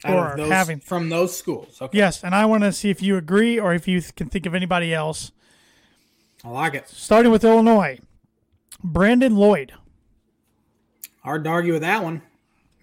[0.05, 0.81] Or those, having.
[0.81, 1.81] from those schools.
[1.81, 4.47] Okay, Yes, and I want to see if you agree or if you can think
[4.47, 5.31] of anybody else.
[6.45, 6.89] I like it.
[6.89, 8.01] Starting with Illinois,
[8.83, 9.73] Brandon Lloyd.
[11.23, 12.21] Hard to argue with that one.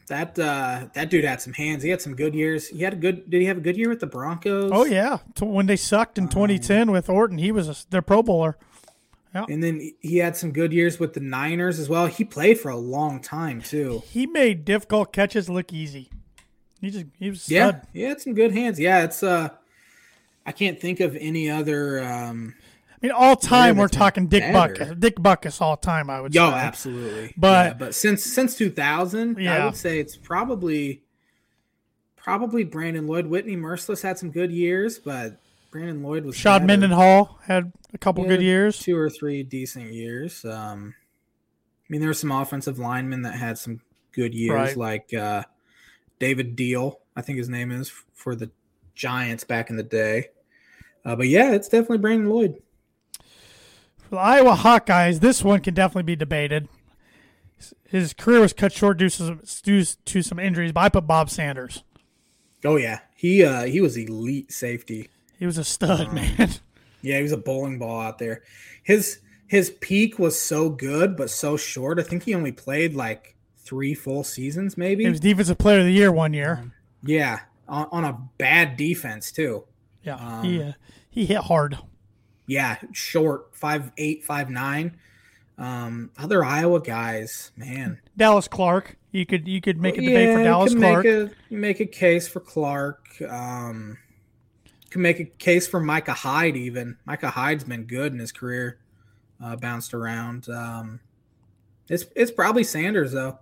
[0.08, 1.84] That uh, that dude had some hands.
[1.84, 2.70] He had some good years.
[2.70, 3.30] He had a good.
[3.30, 4.72] Did he have a good year with the Broncos?
[4.74, 5.20] Oh, yeah.
[5.40, 8.58] When they sucked in 2010 with Orton, he was a, their Pro Bowler.
[9.34, 12.08] And then he had some good years with the Niners as well.
[12.08, 14.04] He played for a long time too.
[14.06, 16.10] He made difficult catches look easy.
[16.82, 18.80] He just he was Yeah, he had some good hands.
[18.80, 19.50] Yeah, it's uh,
[20.46, 22.04] I can't think of any other.
[22.04, 22.56] Um,
[22.92, 24.74] I mean, all time we're talking Dick better.
[24.86, 25.00] Buckus.
[25.00, 26.10] Dick Butkus all time.
[26.10, 26.56] I would yo, say.
[26.56, 27.34] absolutely.
[27.38, 29.56] But- Yeah, but since since 2000, yeah.
[29.56, 31.02] I would say it's probably
[32.16, 33.28] probably Brandon Lloyd.
[33.28, 35.40] Whitney Mercilus had some good years, but
[35.72, 36.66] Brandon Lloyd was Shad.
[36.66, 38.78] Mendenhall had a couple good years.
[38.80, 40.44] two or three decent years.
[40.46, 43.82] Um, I mean, there were some offensive linemen that had some
[44.12, 44.78] good years, Right.
[44.78, 45.44] like uh,
[46.20, 48.52] David Diehl, I think his name is for the
[48.96, 50.28] Giants back in the day.
[51.06, 52.62] Uh, but yeah, it's definitely Brandon Lloyd.
[53.98, 56.68] For the Iowa Hawkeyes, this one can definitely be debated.
[57.88, 61.08] His career was cut short due to some, due to some injuries, but I put
[61.08, 61.84] Bob Sanders.
[62.64, 65.10] Oh yeah, he uh, he was elite safety.
[65.42, 66.52] He was a stud, man.
[67.04, 68.44] Yeah, he was a bowling ball out there.
[68.84, 72.00] His his peak was so good, but so short.
[72.00, 75.06] I think he only played like three full seasons, maybe.
[75.06, 76.72] He was Defensive Player of the Year one year.
[77.02, 79.64] yeah, on, on a bad defense too.
[80.04, 80.74] Yeah, he uh,
[81.10, 81.80] he hit hard.
[82.46, 84.96] Yeah, short, five eight, five nine.
[85.58, 88.00] Um, other Iowa guys, man.
[88.16, 91.04] Dallas Clark, you could you could make a debate for Dallas Clark.
[91.04, 93.08] Make a make a case for Clark.
[93.28, 93.98] Um,
[94.92, 96.56] can make a case for Micah Hyde.
[96.56, 98.78] Even Micah Hyde's been good in his career.
[99.44, 100.48] Uh, bounced around.
[100.50, 101.00] Um,
[101.90, 103.40] it's it's probably Sanders though.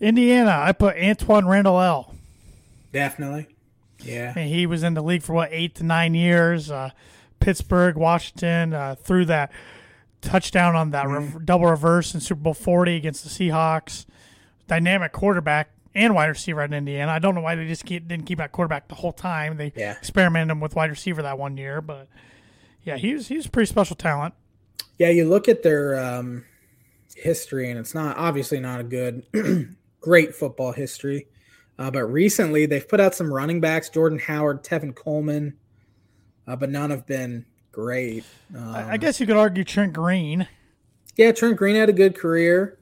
[0.00, 2.14] Indiana, I put Antwaan Randle El.
[2.92, 3.46] Definitely.
[4.00, 4.32] Yeah.
[4.36, 6.70] And he was in the league for what eight to nine years.
[6.70, 6.90] Uh,
[7.40, 9.52] Pittsburgh, Washington, uh, threw that
[10.20, 11.36] touchdown on that Mm-hmm.
[11.36, 14.06] rev- double reverse in Super Bowl forty against the Seahawks.
[14.66, 17.12] Dynamic quarterback and wide receiver at Indiana.
[17.12, 19.56] I don't know why they just keep, didn't keep that quarterback the whole time.
[19.56, 19.92] They Yeah.
[19.92, 22.08] experimented him with wide receiver that one year, but
[22.82, 24.34] yeah, he was he was a pretty special talent.
[24.98, 26.44] Yeah, you look at their um,
[27.16, 29.24] history, and it's not obviously not a good,
[30.00, 31.26] great football history.
[31.78, 35.54] Uh, but recently, they've put out some running backs: Jordan Howard, Tevin Coleman,
[36.46, 38.24] uh, but none have been great.
[38.56, 40.46] Um, I guess you could argue Trent Green.
[41.16, 42.78] yeah, Trent Green had a good career,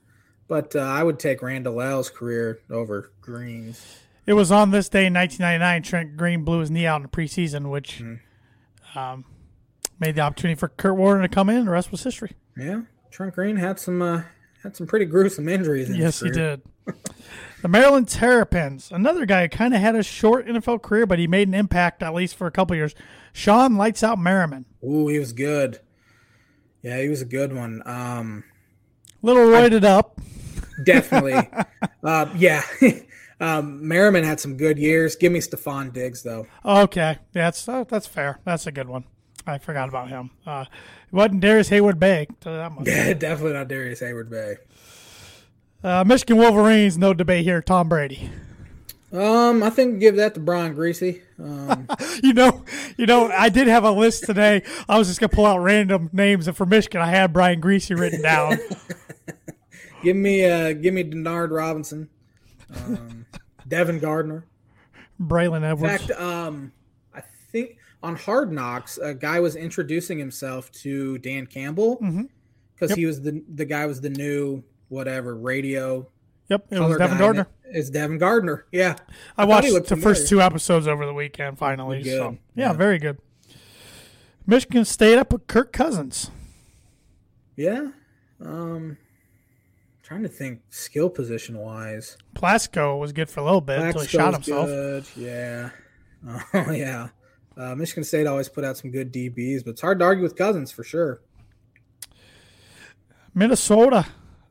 [0.53, 4.01] but uh, I would take Randle El's career over Green's.
[4.27, 5.83] It was on this day in 1999.
[5.83, 8.99] Trent Green blew his knee out in the preseason, which Mm-hmm.
[8.99, 9.25] um,
[9.99, 11.65] made the opportunity for Kurt Warner to come in.
[11.65, 12.33] The rest was history.
[12.55, 14.23] Yeah, Trent Green had some uh,
[14.63, 15.89] had some pretty gruesome injuries.
[15.89, 16.61] In Yes, he did.
[17.63, 21.27] the Maryland Terrapins, another guy who kind of had a short NFL career, but he
[21.27, 22.95] made an impact at least for a couple years.
[23.33, 25.81] Shawne Lights Out Merriman, Ooh, he was good.
[26.83, 27.83] Yeah, he was a good one.
[27.87, 28.45] Um,
[29.23, 30.21] little roided up.
[30.85, 31.35] Definitely.
[32.05, 32.63] uh, yeah.
[33.41, 35.17] um, Merriman had some good years.
[35.17, 36.47] Give me Stefon Diggs though.
[36.65, 38.39] Okay, that's uh, that's fair.
[38.45, 39.05] That's a good one.
[39.47, 40.31] I forgot about him.
[40.47, 42.29] Uh, it wasn't Darrius Heyward-Bey.
[42.41, 42.85] tell you that much.
[43.19, 44.57] definitely not Darrius Heyward-Bey.
[45.83, 47.61] Uh, Michigan Wolverines, no debate here.
[47.61, 48.31] Tom Brady.
[49.13, 51.21] Um, I think give that to Brian Griese.
[51.39, 51.87] Um,
[52.23, 52.65] You know,
[52.97, 54.63] you know, I did have a list today.
[54.89, 57.99] I was just gonna pull out random names, and for Michigan, I had Brian Griese
[57.99, 58.59] written down.
[60.03, 62.09] Give me uh, give me Denard Robinson,
[62.87, 63.27] um,
[63.69, 64.45] Devin Gardner.
[65.21, 66.03] Braylon Edwards.
[66.03, 66.73] In fact, um,
[67.15, 71.97] I think on Hard Knocks, a guy was introducing himself to Dan Campbell
[72.75, 72.99] because Yep.
[72.99, 76.07] he was the the guy was the new whatever radio
[76.49, 77.19] Yep, it was Devin.
[77.19, 77.47] Gardner.
[77.65, 78.67] It's Devin Gardner.
[78.73, 78.97] Yeah,
[79.39, 81.57] I thought watched the looked first two episodes over the weekend.
[81.59, 82.73] Finally, so yeah, Yeah.
[82.75, 83.19] very good.
[84.47, 86.31] Michigan State up with Kirk Cousins.
[87.57, 87.93] Yeah.
[88.45, 88.97] Um
[90.13, 92.19] trying to think skill position wise.
[92.35, 94.67] Plasko was good for a little bit until he shot himself.
[94.67, 95.05] good.
[95.17, 95.71] Yeah.
[96.55, 97.09] Oh yeah.
[97.57, 100.37] Uh, Michigan State always put out some good DBs, but it's hard to argue with
[100.37, 101.21] Cousins for sure.
[103.35, 104.07] Minnesota,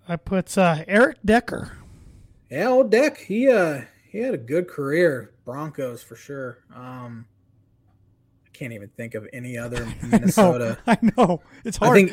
[0.06, 1.78] I put uh, Eric Decker.
[2.50, 5.32] Yeah, old Deck, he uh he had a good career.
[5.46, 6.58] Broncos for sure.
[6.76, 7.26] Um
[8.46, 10.78] I can't even think of any other Minnesota.
[10.86, 11.92] No, I know it's hard.
[11.92, 12.12] I think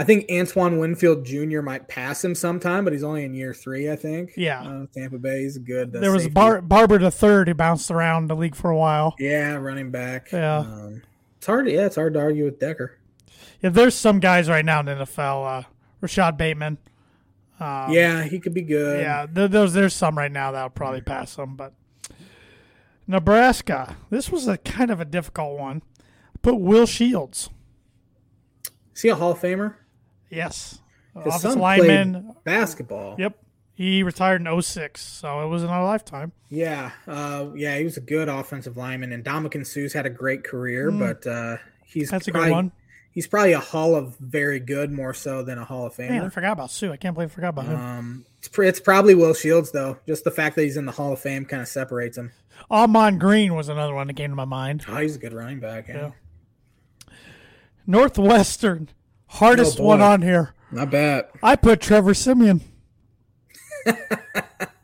[0.00, 1.60] I think Antoine Winfield Jr.
[1.60, 4.32] might pass him sometime, but he's only in year three, I think.
[4.34, 4.62] Yeah.
[4.62, 5.94] Uh, Tampa Bay is good.
[5.94, 6.26] Uh, there was.
[6.26, 9.14] Bar- Barber the third who bounced around the league for a while.
[9.18, 10.32] Yeah, running back.
[10.32, 10.60] Yeah.
[10.60, 11.02] Um,
[11.36, 11.68] it's hard.
[11.68, 12.96] Yeah, it's hard to argue with Decker.
[13.60, 15.68] If there's some guys right now in the NFL, uh,
[16.00, 16.78] Rashod Bateman.
[17.60, 19.02] Um, yeah, he could be good.
[19.02, 21.74] Yeah, th- there's there's some right now that will probably pass him, but
[23.06, 23.96] Nebraska.
[24.08, 25.82] This was a kind of a difficult one.
[26.40, 27.50] Put Will Shields.
[28.94, 29.74] See a Hall of Famer?
[30.30, 30.78] Yes,
[31.16, 32.34] His offensive son lineman.
[32.44, 33.16] basketball.
[33.18, 33.36] Yep,
[33.74, 36.32] he retired in 06, so it was in our lifetime.
[36.48, 36.92] Yeah.
[37.06, 40.90] Uh, yeah, he was a good offensive lineman, and Ndamukong Suh's had a great career,
[40.90, 42.10] but uh, he's Mm.
[42.12, 42.72] That's a probably, good one.
[43.10, 46.28] he's probably a Hall of Very Good more so than a Hall of Man, I
[46.28, 46.92] forgot about Sue.
[46.92, 47.76] I can't believe I forgot about him.
[47.80, 49.98] Um, it's, pr- it's probably Will Shields though.
[50.06, 52.30] Just the fact that he's in the Hall of Fame kind of separates him.
[52.70, 54.84] Ahman Green was another one that came to my mind.
[54.88, 55.88] Oh, he's a good running back.
[55.88, 56.10] Yeah, Yeah.
[57.86, 58.88] Northwestern,
[59.30, 60.54] hardest Oh, one on here.
[60.70, 61.26] not bad.
[61.42, 62.60] I put Trevor Siemian.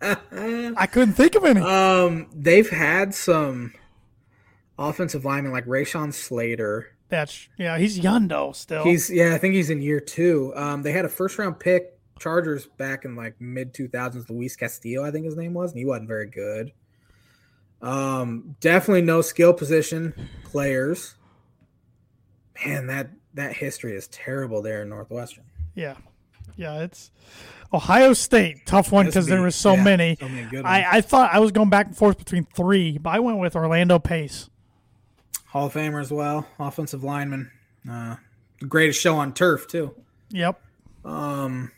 [0.02, 1.60] I couldn't think of any.
[1.60, 3.72] Um, they've had some
[4.78, 6.88] offensive linemen like Rashawn Slater.
[7.08, 8.84] That's yeah, he's young though still.
[8.84, 10.52] He's yeah, I think he's in year two.
[10.56, 14.28] Um, they had a first round pick Chargers back in like mid two thousands.
[14.28, 16.72] Luis Castillo, I think his name was, and he wasn't very good.
[17.82, 21.14] Um, definitely no skill position players.
[22.64, 25.44] Man, that that history is terrible there in Northwestern.
[25.74, 25.94] yeah,
[26.56, 26.80] yeah.
[26.82, 27.10] It's
[27.72, 30.16] Ohio State, tough one because there was so yeah, many.
[30.20, 30.62] so many.
[30.64, 33.54] I, I thought I was going back and forth between three, but I went with
[33.56, 34.50] Orlando Pace.
[35.46, 37.50] Hall of Famer as well, offensive lineman.
[37.88, 38.16] Uh,
[38.68, 39.94] greatest show on turf too.
[40.30, 40.60] Yep,
[41.04, 41.70] Um,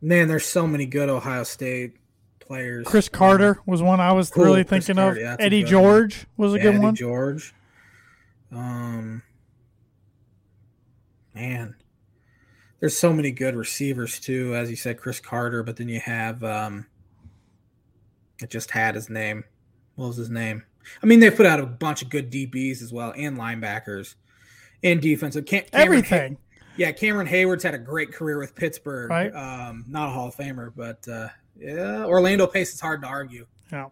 [0.00, 1.94] man, there's so many good Ohio State
[2.40, 2.86] players.
[2.86, 5.22] Cris Carter was one I was Cool, really thinking Carter, of.
[5.22, 5.82] yeah, Eddie good one.
[5.82, 6.94] George was a Yeah, good Eddie one.
[6.94, 7.54] George.
[8.50, 9.22] Um,
[11.34, 11.76] man,
[12.80, 14.54] there's so many good receivers too.
[14.54, 16.86] As you said, Cris Carter, but then you have um,
[18.40, 19.44] it just had his name.
[19.96, 20.64] What was his name?
[21.02, 24.14] I mean, they put out a bunch of good DBs as well and linebackers
[24.82, 25.44] and defensive.
[25.44, 26.38] Cam- Cameron Everything.
[26.76, 29.10] yeah, Cameron Heyward's had a great career with Pittsburgh.
[29.10, 29.34] Right.
[29.34, 33.46] Um, not a Hall of Famer, but uh, yeah, Orlando Pace is hard to argue.
[33.70, 33.88] Yeah.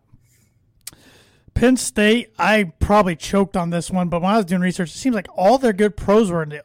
[1.54, 4.98] Penn State, I probably choked on this one, but when I was doing research, it
[4.98, 6.62] seems like all their good pros were in the,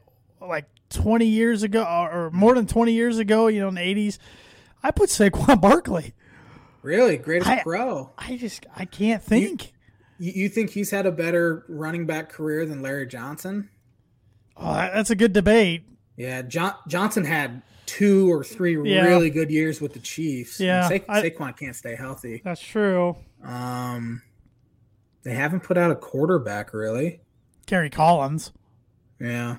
[0.94, 4.18] 20 years ago or or more than 20 years ago, you know, in the 80s.
[4.82, 6.14] I put Saquon Barkley.
[6.82, 8.12] Really, greatest I- pro.
[8.18, 9.74] I just, I can't think.
[10.20, 13.70] You, you think he's had a better running back career than Larry Johnson?
[14.58, 15.84] Oh, that's a good debate.
[16.18, 19.06] Yeah, John, Johnson had two or three Yeah.
[19.06, 20.60] really good years with the Chiefs.
[20.60, 22.42] Yeah, Sa- Saquon can't stay healthy.
[22.44, 23.16] That's true.
[23.44, 24.22] Um,
[25.24, 27.22] they haven't put out a quarterback really.
[27.66, 28.52] Kerry Collins.
[29.20, 29.58] Yeah,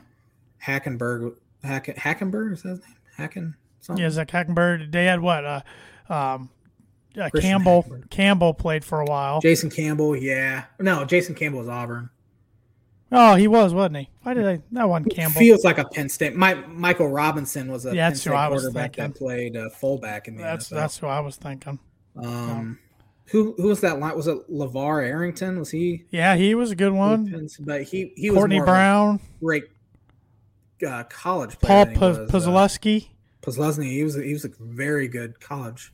[0.64, 1.36] Hackenberg.
[1.62, 2.94] Hack, Hackenberg is that his name?
[3.18, 4.02] Hacken something.
[4.02, 4.92] Yeah, Zach Hackenberg.
[4.92, 5.44] They had what?
[5.44, 5.60] Uh,
[6.08, 6.50] um,
[7.18, 7.82] uh, Campbell.
[7.84, 8.10] Hackenberg.
[8.10, 9.40] Campbell played for a while.
[9.40, 10.16] Jason Campbell.
[10.16, 12.10] Yeah, no, Jason Campbell was Auburn.
[13.12, 14.10] Oh, he was, wasn't he?
[14.22, 14.60] Why did I?
[14.72, 15.38] That one Campbell.
[15.38, 16.34] Feels like a Penn State.
[16.34, 19.12] My, Michael Robinson was a Yeah, Penn State I was quarterback thinking.
[19.12, 20.70] that played uh, fullback in the That's NFL.
[20.74, 21.78] that's who I was thinking.
[22.16, 22.78] Um,
[23.26, 24.16] who who was that line?
[24.16, 25.58] Was it LaVar Arrington?
[25.58, 26.04] Was he?
[26.10, 27.48] Yeah, he was a good one.
[27.60, 29.64] But he he was Courtney a Brown, great
[30.86, 31.86] uh, college player.
[31.86, 32.26] Paul he uh,
[33.42, 33.90] Posluszny.
[33.90, 35.92] He was a, he was a very good college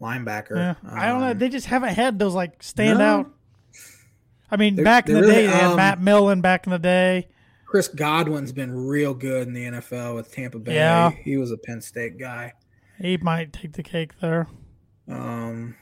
[0.00, 0.56] linebacker.
[0.56, 1.30] Yeah, I don't know.
[1.30, 3.04] Um, They just haven't had those like stand no.
[3.04, 3.30] out.
[4.50, 6.40] I mean, They're- back in the they're day, they had um, Matt Millen.
[6.40, 7.28] Back in the day,
[7.66, 10.74] Chris Godwin's been real good in the NFL with Tampa Bay.
[10.74, 11.10] Yeah.
[11.10, 12.54] he was a Penn State guy.
[12.98, 14.48] he might take the cake there.
[15.08, 15.76] Um,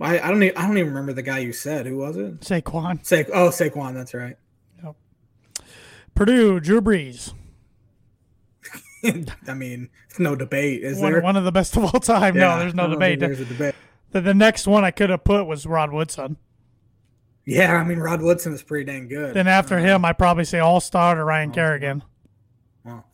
[0.00, 1.86] I, I don't even, I don't even remember the guy you said.
[1.86, 2.40] Who was it?
[2.40, 3.94] Saquon, Sa- oh, Saquon.
[3.94, 4.36] That's right.
[6.14, 7.32] Purdue, Drew Brees,
[9.48, 11.20] I mean, it's no debate, is one, there?
[11.20, 12.36] one of the best of all time.
[12.36, 13.20] Yeah, no, there's no debate.
[13.20, 13.74] There's a debate.
[14.12, 16.36] The, the next one I could have put was Rod Woodson.
[17.44, 19.34] Yeah, I mean, Rod Woodson is pretty dang good.
[19.34, 22.02] Then after Uh, him, I probably say All Star to Ryan Kerrigan.
[22.84, 23.04] wow.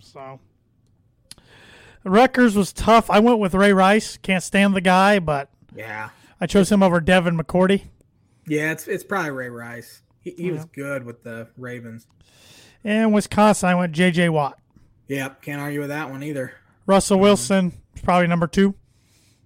[0.00, 0.40] So
[2.04, 3.08] Rutgers was tough.
[3.10, 4.16] I went with Ray Rice.
[4.18, 6.10] Can't stand the guy, but Yeah,
[6.40, 7.84] I chose him over Devin McCourty.
[8.46, 10.02] yeah, it's it's probably Ray Rice.
[10.22, 12.06] He, he was good with the Ravens.
[12.84, 14.28] And Wisconsin, I went J.J.
[14.30, 14.58] Watt.
[15.08, 16.54] Yep, can't argue with that one either.
[16.86, 18.74] Russell Wilson is probably number two,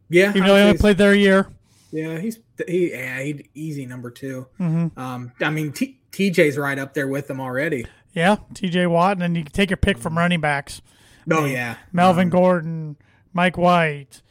[0.08, 1.48] Yeah, even though he only played there a year.
[1.90, 4.98] Yeah, he's he yeah he easy number 2 Mm-hmm.
[4.98, 7.86] Um, I mean T, TJ's right up there with them already.
[8.12, 8.86] Yeah, T.J.
[8.88, 10.82] Watt, and then you can take your pick from running backs:
[11.30, 12.96] Oh yeah, Melvin Um, Gordon,
[13.32, 14.22] Mike White,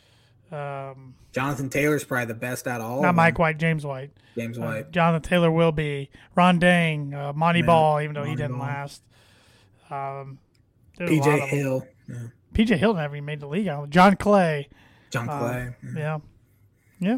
[0.52, 3.02] um, Jonathan Taylor's probably the best out of all.
[3.02, 3.40] not Mike.
[3.40, 4.12] White, James White.
[4.38, 4.92] James Uh, White.
[4.92, 8.68] Jonathan Taylor will be Ron Dayne, uh, Montee Yeah, Ball, even though he didn't Ball.
[8.68, 9.02] last.
[9.90, 10.40] Um,
[10.98, 11.48] there's a lot PJ.
[11.50, 12.16] Hill, yeah.
[12.54, 13.68] PJ Hill never even made the league.
[13.68, 14.70] Uh, John Clay.
[15.12, 15.76] John Uh, Clay.
[15.84, 16.00] yeah.
[16.00, 16.20] Yeah.
[17.00, 17.18] Yeah.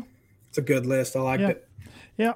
[0.50, 1.16] It's a good list.
[1.16, 1.50] I liked Yeah.
[1.50, 1.68] it.
[2.18, 2.34] Yeah.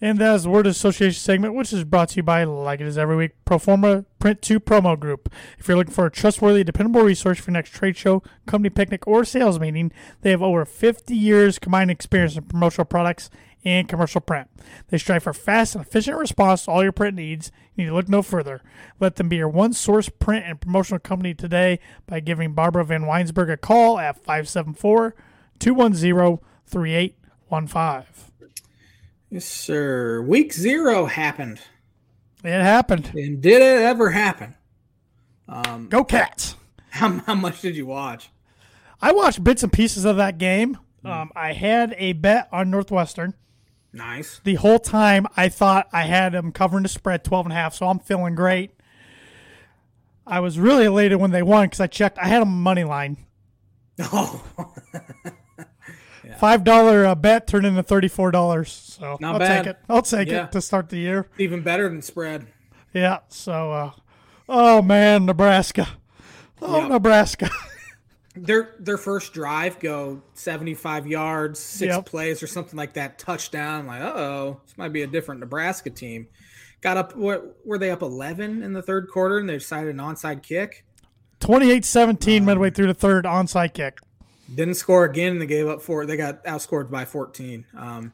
[0.00, 2.98] And that's the word association segment, which is brought to you by, like it is
[2.98, 5.32] every week, Proforma Print 2 Promo Group.
[5.58, 9.06] If you're looking for a trustworthy, dependable resource for your next trade show, company picnic,
[9.06, 9.92] or sales meeting,
[10.22, 13.30] they have over 50 years combined experience in promotional products
[13.64, 14.48] and commercial print.
[14.88, 17.50] They strive for fast and efficient response to all your print needs.
[17.74, 18.62] You need to look no further.
[19.00, 23.52] Let them be your one source print and promotional company today by giving Barbara VanWynsberghe
[23.52, 25.14] a call at 574
[25.58, 28.27] 210 3815.
[29.30, 30.22] Yes, sir.
[30.22, 31.60] Week zero happened.
[32.42, 33.12] It happened.
[33.14, 34.54] And did it ever happen?
[35.48, 36.56] Um, Go Cats.
[36.90, 38.30] how, how much did you watch?
[39.00, 40.78] I watched bits and pieces of that game.
[41.04, 43.34] Um, I had a bet on Northwestern.
[43.92, 44.40] Nice.
[44.44, 47.74] The whole time I thought I had them covering the spread 12 and a half,
[47.74, 48.72] so I'm feeling great.
[50.26, 52.18] I was really elated when they won because I checked.
[52.18, 53.16] I had a money line.
[54.00, 54.44] Oh,
[56.36, 58.70] Five dollar uh, bet turned into thirty four dollars.
[58.72, 59.64] So Not I'll bad.
[59.64, 59.78] take it.
[59.88, 60.44] I'll take Yeah.
[60.44, 61.26] it to start the year.
[61.38, 62.46] even better than spread.
[62.92, 63.18] Yeah.
[63.28, 63.90] So, uh,
[64.48, 65.88] oh man, Nebraska.
[66.60, 66.90] Oh, Yep.
[66.90, 67.50] Nebraska.
[68.36, 72.06] Their their first drive go seventy five yards, six Yep.
[72.06, 73.86] plays or something like that, touchdown.
[73.88, 76.28] Like, uh oh, this might be a different Nebraska team.
[76.80, 77.16] Got up.
[77.16, 80.84] What were they up eleven in the third quarter, and they decided an onside kick.
[81.40, 83.98] 28-17 midway through the third onside kick.
[84.54, 86.06] Didn't score again, and they gave up four.
[86.06, 87.66] They got outscored by fourteen.
[87.76, 88.12] Um,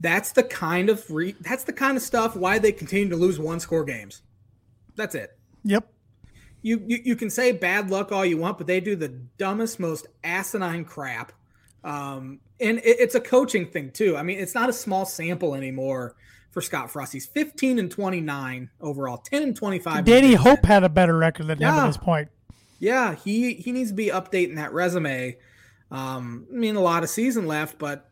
[0.00, 3.38] that's the kind of re- that's the kind of stuff why they continue to lose
[3.38, 4.22] one score games.
[4.96, 5.36] That's it.
[5.64, 5.88] Yep.
[6.62, 9.80] you, you you can say bad luck all you want, but they do the dumbest,
[9.80, 11.32] most asinine crap.
[11.82, 14.16] Um, and it, it's a coaching thing too.
[14.16, 16.14] I mean, it's not a small sample anymore
[16.50, 17.12] for Scott Frost.
[17.12, 20.04] He's 15 and 29 overall, 10 and 25.
[20.04, 22.28] Danny Hope had a better record than him at this point.
[22.78, 25.36] Yeah, he he needs to be updating that resume.
[25.94, 28.10] Um, I mean, a lot of season left, but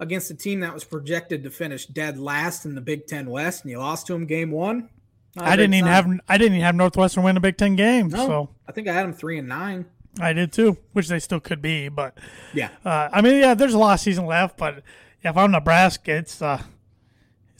[0.00, 3.62] against a team that was projected to finish dead last in the Big Ten West,
[3.62, 4.88] and you lost to them game one.
[5.36, 8.08] I didn't even have I didn't even have Northwestern win a Big Ten game.
[8.08, 9.86] No, So I think I had them three and nine.
[10.20, 11.88] I did too, which they still could be.
[11.88, 12.18] But
[12.52, 14.56] Yeah, uh, I mean, yeah, there's a lot of season left.
[14.56, 14.82] But
[15.22, 16.60] if I'm Nebraska, it's uh,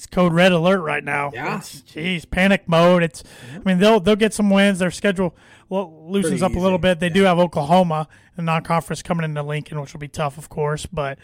[0.01, 1.31] it's code red alert right now.
[1.35, 1.59] Yeah.
[1.59, 3.03] It's, geez, panic mode.
[3.03, 3.23] It's.
[3.55, 4.79] I mean, they'll they'll get some wins.
[4.79, 5.37] Their schedule
[5.69, 7.01] lo- loosens Pretty up a little easy, bit.
[7.01, 10.87] They do have Oklahoma, a non-conference coming into Lincoln, which will be tough, of course.
[10.87, 11.19] But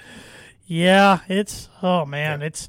[0.67, 2.69] yeah, it's oh man, it's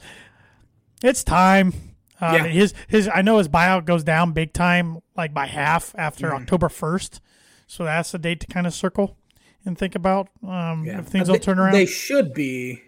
[1.03, 1.73] it's time.
[2.21, 2.43] Uh, Yeah.
[2.47, 6.37] His his I know his buyout goes down big time, like by half after Mm-hmm.
[6.37, 7.19] October first.
[7.67, 9.17] So that's the date to kind of circle
[9.65, 10.99] and think about um, Yeah.
[10.99, 11.73] if things They- don't turn around.
[11.73, 12.81] They should be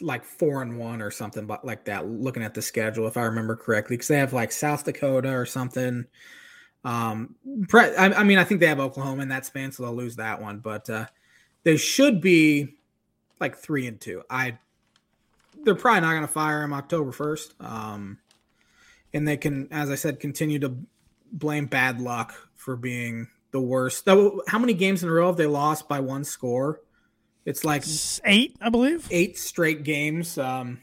[0.00, 2.06] like four and one or something, but like that.
[2.08, 5.46] Looking at the schedule, if I remember correctly, because they have like South Dakota or
[5.46, 6.06] something.
[6.84, 7.34] Um,
[7.68, 10.16] pre- I, I mean, I think they have Oklahoma in that span, so they'll lose
[10.16, 10.58] that one.
[10.58, 11.06] But uh,
[11.64, 12.76] they should be
[13.40, 14.22] like three and two.
[14.30, 14.58] I
[15.64, 17.54] they're probably not going to fire him October first.
[17.60, 18.18] Um,
[19.12, 20.76] and they can, as I said, continue to
[21.32, 24.06] blame bad luck for being the worst.
[24.06, 26.80] How many games in a row have they lost by one score?
[27.48, 27.82] It's like
[28.24, 29.08] Eight, I believe.
[29.10, 30.82] eight straight games um,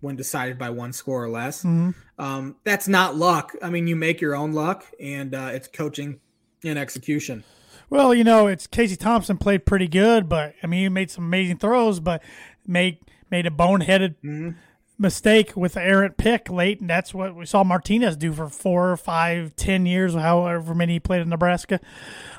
[0.00, 1.62] when decided by one score or less.
[1.62, 1.94] Mhm.
[2.18, 3.54] Um, that's not luck.
[3.62, 6.20] I mean, you make your own luck, and uh, it's coaching
[6.64, 7.44] and execution.
[7.90, 11.24] Well, you know, it's Casey Thompson played pretty good, but I mean, he made some
[11.24, 12.22] amazing throws, but
[12.66, 12.98] made
[13.30, 14.50] made a boneheaded Mm-hmm.
[14.98, 18.96] mistake with the errant pick late, and that's what we saw Martinez do for four,
[18.96, 21.78] five, ten years, however many he played in Nebraska.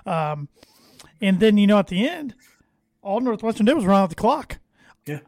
[0.05, 0.49] Um,
[1.21, 2.33] and then you know, at the end,
[3.01, 4.59] all Northwestern did was run out the clock.
[5.05, 5.19] Yeah.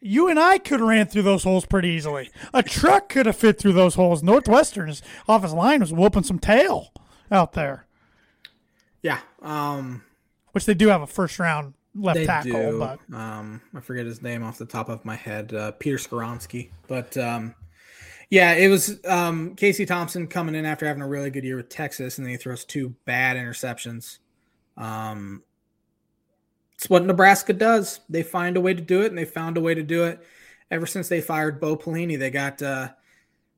[0.00, 2.30] You and I could have ran through those holes pretty easily.
[2.54, 4.22] A truck could have fit through those holes.
[4.22, 6.92] Northwestern's offensive line was whooping some tail
[7.30, 7.86] out there,
[9.02, 9.18] Yeah.
[9.42, 10.04] Um,
[10.52, 12.78] which they do have a first round left they tackle, do.
[12.78, 15.52] but Um, I forget his name off the top of my head.
[15.52, 16.70] Uh, Peter Skoronski.
[16.88, 17.54] But um,
[18.30, 21.68] yeah, it was um, Casey Thompson coming in after having a really good year with
[21.68, 24.18] Texas, and then he throws two bad interceptions.
[24.76, 25.42] Um,
[26.76, 28.00] it's what Nebraska does.
[28.08, 30.22] They find a way to do it, and they found a way to do it
[30.70, 32.18] ever since they fired Bo Pelini.
[32.18, 32.90] They got uh,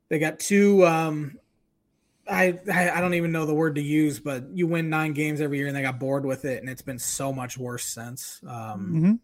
[0.09, 0.87] they got two.
[0.87, 1.39] Um,
[2.31, 5.59] I, I don't even know the word to use, but you win nine games every
[5.59, 8.41] year, and they got bored with it, and it's been so much worse since.
[8.47, 9.19] Um, mhm.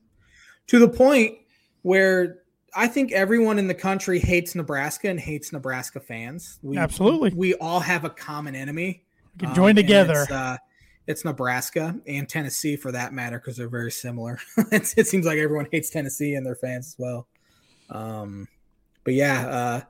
[0.69, 1.37] to the point
[1.83, 2.39] where
[2.75, 6.59] I think everyone in the country hates Nebraska and hates Nebraska fans.
[6.63, 7.33] We, Absolutely.
[7.35, 9.05] we all have a common enemy.
[9.35, 10.59] we can um, join and together.
[11.07, 14.39] It's, Nebraska and Tennessee for that matter because they're very similar.
[14.73, 17.27] it, it seems like everyone hates Tennessee and their fans as well.
[17.91, 18.49] Um,
[19.05, 19.81] but yeah, uh,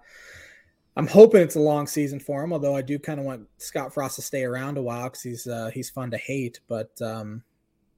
[0.97, 2.53] I'm hoping it's a long season for him.
[2.53, 5.47] Although I do kind of want Scott Frost to stay around a while because he's
[5.47, 6.61] uh, he's fun to hate.
[6.69, 7.43] But um,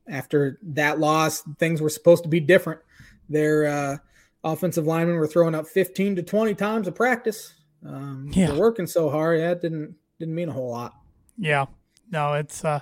[0.08, 2.80] after that loss, things were supposed to be different.
[3.28, 3.96] Their uh,
[4.44, 7.54] offensive linemen were throwing up 15 to 20 times a practice.
[7.84, 8.48] Um, Yeah.
[8.48, 9.40] They're working so hard.
[9.40, 10.94] That didn't didn't mean a whole lot.
[11.36, 11.66] Yeah.
[12.10, 12.80] No, it's uh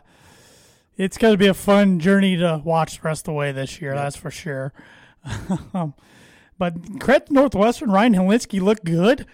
[0.97, 3.95] it's gonna be a fun journey to watch the rest of the way this year,
[3.95, 4.73] that's for sure.
[6.59, 9.27] but credit Northwestern, Ryan Hilinski looked good.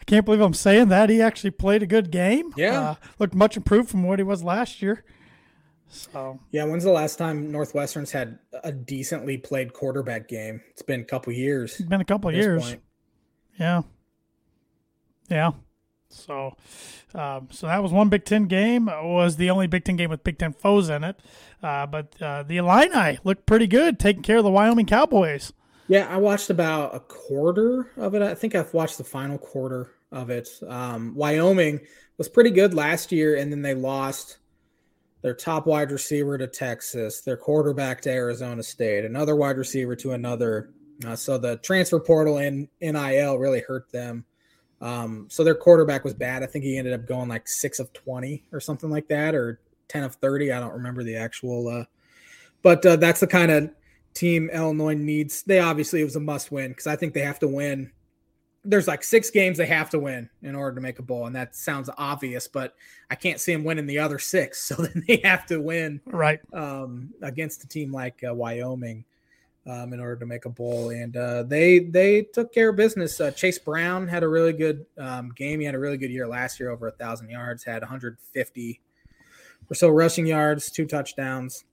[0.00, 1.08] I can't believe I'm saying that.
[1.10, 2.52] He actually played a good game.
[2.56, 2.80] Yeah.
[2.80, 5.04] Uh, looked much improved from what he was last year.
[5.88, 10.60] So Yeah, when's the last time Northwestern's had a decently played quarterback game?
[10.70, 11.78] It's been a couple years.
[11.78, 12.64] it's been a couple at of this years.
[12.64, 12.82] point.
[13.58, 13.82] Yeah.
[15.30, 15.52] Yeah.
[16.14, 16.56] So,
[17.14, 18.88] um, so that was one Big Ten game.
[18.88, 21.20] It was the only Big Ten game with Big Ten foes in it.
[21.62, 25.52] Uh, but uh, the Illini looked pretty good, taking care of the Wyoming Cowboys.
[25.88, 28.22] Yeah, I watched about a quarter of it.
[28.22, 30.48] I think I've watched the final quarter of it.
[30.66, 31.80] Um, Wyoming
[32.16, 34.38] was pretty good last year, and then they lost
[35.22, 40.12] their top wide receiver to Texas, their quarterback to Arizona State, another wide receiver to
[40.12, 40.70] another.
[41.04, 44.24] Uh, so the transfer portal and NIL really hurt them.
[44.80, 46.42] Um, so their quarterback was bad.
[46.42, 49.60] I think he ended up going like six of 20 or something like that, or
[49.88, 50.52] 10 of 30.
[50.52, 51.84] I don't remember the actual, uh,
[52.62, 53.70] but uh, that's the kind of
[54.14, 55.42] team Illinois needs.
[55.42, 57.90] They obviously, it was a must win because I think they have to win.
[58.64, 61.26] There's like six games they have to win in order to make a bowl.
[61.26, 62.74] And that sounds obvious, but
[63.10, 64.70] I can't see them winning the other six.
[64.74, 69.04] So then they have to win right um, against a team like uh, Wyoming
[69.66, 70.90] um, in order to make a bowl.
[70.90, 73.20] And uh, they they took care of business.
[73.20, 75.60] Uh, Chase Brown had a really good um, game.
[75.60, 78.80] He had a really good year last year, over a thousand yards, had 150
[79.70, 81.64] or so rushing yards, two touchdowns,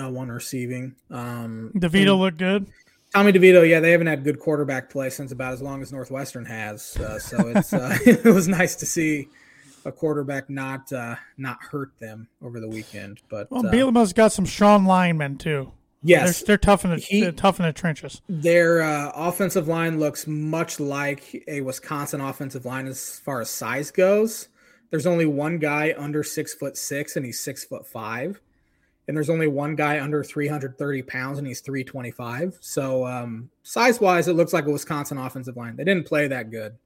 [0.00, 0.94] uh, one receiving.
[1.10, 2.66] Um, DeVito looked good.
[3.14, 6.46] Tommy DeVito, yeah, they haven't had good quarterback play since about as long as Northwestern
[6.46, 6.96] has.
[6.96, 9.28] Uh, so it's uh, it was nice to see
[9.84, 13.20] a quarterback not uh, not hurt them over the weekend.
[13.28, 15.72] But well, uh, Bielema's got some strong linemen too.
[16.02, 18.22] Yes, they're, they're tough in the he, they're tough in the trenches.
[18.28, 23.90] Their uh, offensive line looks much like a Wisconsin offensive line as far as size
[23.90, 24.48] goes.
[24.90, 28.40] There's only one guy under six foot six, and he's six foot five.
[29.08, 32.58] And there's only one guy under 330 pounds, and he's 325.
[32.60, 35.74] So um, size wise, it looks like a Wisconsin offensive line.
[35.74, 36.76] They didn't play that good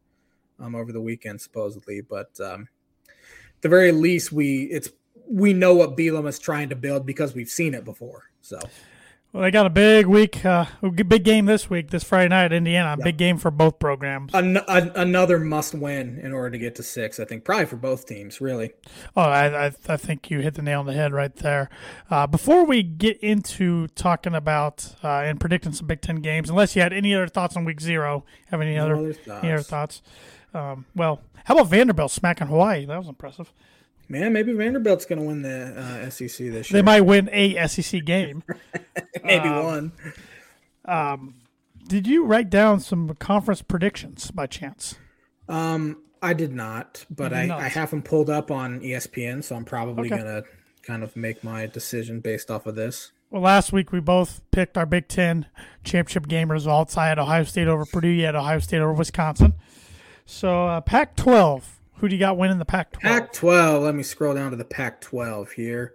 [0.59, 2.69] um, over the weekend, supposedly, but um,
[3.09, 4.91] at the very least, we it's
[5.29, 8.31] we know what Bielema is trying to build because we've seen it before.
[8.41, 8.59] So
[9.33, 10.65] well, they got a big week, uh,
[11.07, 12.97] big game this week, this Friday night, at Indiana.
[12.99, 13.05] Yep.
[13.05, 14.33] Big game for both programs.
[14.33, 17.21] An- an- another must win in order to get to six.
[17.21, 18.73] I think probably for both teams, really.
[19.15, 21.69] Oh, I, I, I think you hit the nail on the head right there.
[22.11, 26.75] Uh, before we get into talking about uh, and predicting some Big Ten games, unless
[26.75, 29.45] you had any other thoughts on Week Zero, have any other, other thoughts?
[29.45, 30.03] Any other thoughts?
[30.55, 32.87] Um, well, how about Vanderbilt smacking Hawaii?
[32.87, 33.53] That was impressive.
[34.09, 36.63] Man, maybe Vanderbilt's going to win the uh, SEC this year.
[36.71, 38.45] They might win a SEC game.
[39.25, 39.93] maybe um, one.
[40.85, 41.35] Um,
[41.89, 44.97] did you write down some conference predictions by chance?
[45.49, 47.61] Um, I did not, but did I, not.
[47.61, 50.23] I have them pulled up on ESPN, so I'm probably okay.
[50.23, 50.49] going to
[50.83, 53.13] kind of make my decision based off of this.
[53.31, 55.47] Well, last week we both picked our Big Ten
[55.83, 56.97] championship game results.
[56.97, 58.09] I had Ohio State over Purdue.
[58.09, 59.55] You had Ohio State over Wisconsin.
[60.25, 61.63] So uh, Pac-12
[61.99, 63.03] who do you got winning the Pac 12?
[63.03, 63.83] Pac 12.
[63.83, 65.95] Let me scroll down to the Pac 12 here.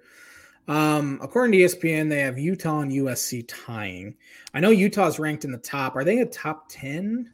[0.67, 4.15] Um, according to ESPN, they have Utah and USC tying.
[4.53, 5.95] I know Utah's ranked in the top.
[5.95, 7.31] Are they a top 10?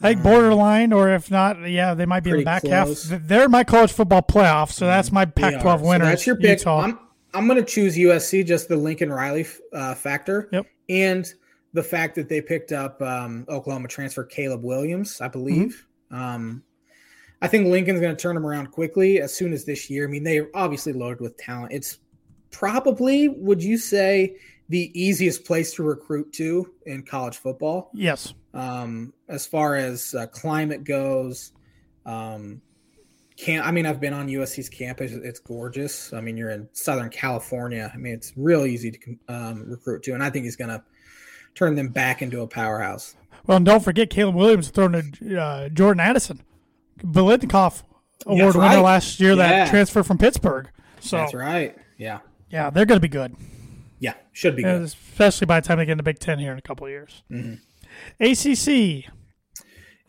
[0.00, 3.08] Like um, borderline, or if not, yeah, they might be in the back close.
[3.08, 3.20] half.
[3.26, 6.04] They're my college football playoff, so that's my Pac 12 winner.
[6.04, 6.58] So that's your pick.
[6.60, 6.80] Utah.
[6.80, 6.98] I'm,
[7.34, 10.48] I'm going to choose USC, just the Lincoln Riley uh, factor.
[10.52, 10.66] Yep.
[10.88, 11.32] And
[11.72, 15.86] the fact that they picked up um, Oklahoma transfer Caleb Williams, I believe.
[16.10, 16.22] Mm-hmm.
[16.22, 16.62] Um,
[17.42, 20.06] I think Lincoln's going to turn them around quickly as soon as this year.
[20.06, 21.72] I mean, they're obviously loaded with talent.
[21.72, 21.98] It's
[22.52, 24.36] probably, would you say,
[24.68, 27.90] the easiest place to recruit to in college football?
[27.94, 28.32] Yes.
[28.54, 31.50] Um, as far as uh, climate goes,
[32.06, 32.62] um,
[33.36, 33.66] can't.
[33.66, 35.10] I mean, I've been on USC's campus.
[35.10, 36.12] It's gorgeous.
[36.12, 37.90] I mean, you're in Southern California.
[37.92, 40.82] I mean, it's real easy to um, recruit to, and I think he's going to
[41.56, 43.16] turn them back into a powerhouse.
[43.46, 46.40] Well, and don't forget Caleb Williams throwing to uh, Jordan Addison.
[46.98, 47.82] Biletnikoff
[48.26, 49.36] award winner last year yeah.
[49.36, 50.68] that transferred from Pittsburgh.
[51.00, 51.76] So that's right.
[51.98, 52.20] Yeah.
[52.50, 53.34] Yeah, they're going to be good.
[53.98, 54.82] Yeah, should be good.
[54.82, 56.90] Especially by the time they get into the Big Ten here in a couple of
[56.90, 57.22] years.
[57.30, 57.54] Mm-hmm.
[58.20, 59.06] ACC.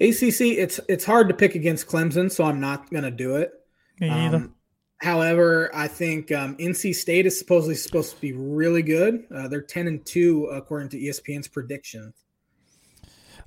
[0.01, 3.51] ACC, it's it's hard to pick against Clemson, so I'm not going to do it.
[3.99, 4.37] Me either.
[4.37, 4.55] Um,
[4.97, 9.25] however, I think um, NC State is supposedly supposed to be really good.
[9.33, 12.22] Uh, they're ten and two according to ESPN's predictions.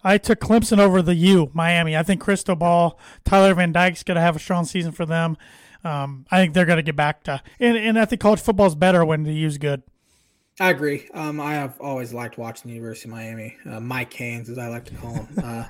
[0.07, 1.97] I took Clemson over the U, Miami.
[1.97, 5.37] I think Cristobal, Tyler Van Dyke's going to have a strong season for them.
[5.83, 8.67] Um, I think they're going to get back to, and, and I think college football
[8.67, 9.83] is better when the U's good.
[10.61, 11.09] I agree.
[11.13, 13.57] Um, I have always liked watching the University of Miami.
[13.69, 15.29] Uh, Mike Haynes, as I like to call him.
[15.45, 15.65] Uh,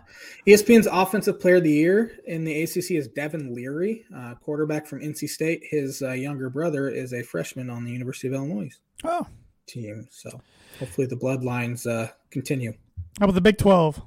[0.47, 5.01] ESPN's Offensive Player of the Year in the ACC is Devin Leary, uh, quarterback from
[5.01, 5.63] NC State.
[5.69, 8.71] His uh, younger brother is a freshman on the University of Illinois
[9.03, 9.27] oh.
[9.67, 10.07] team.
[10.11, 10.41] So
[10.79, 12.75] hopefully the bloodlines uh, continue.
[13.19, 14.01] How about the Big 12?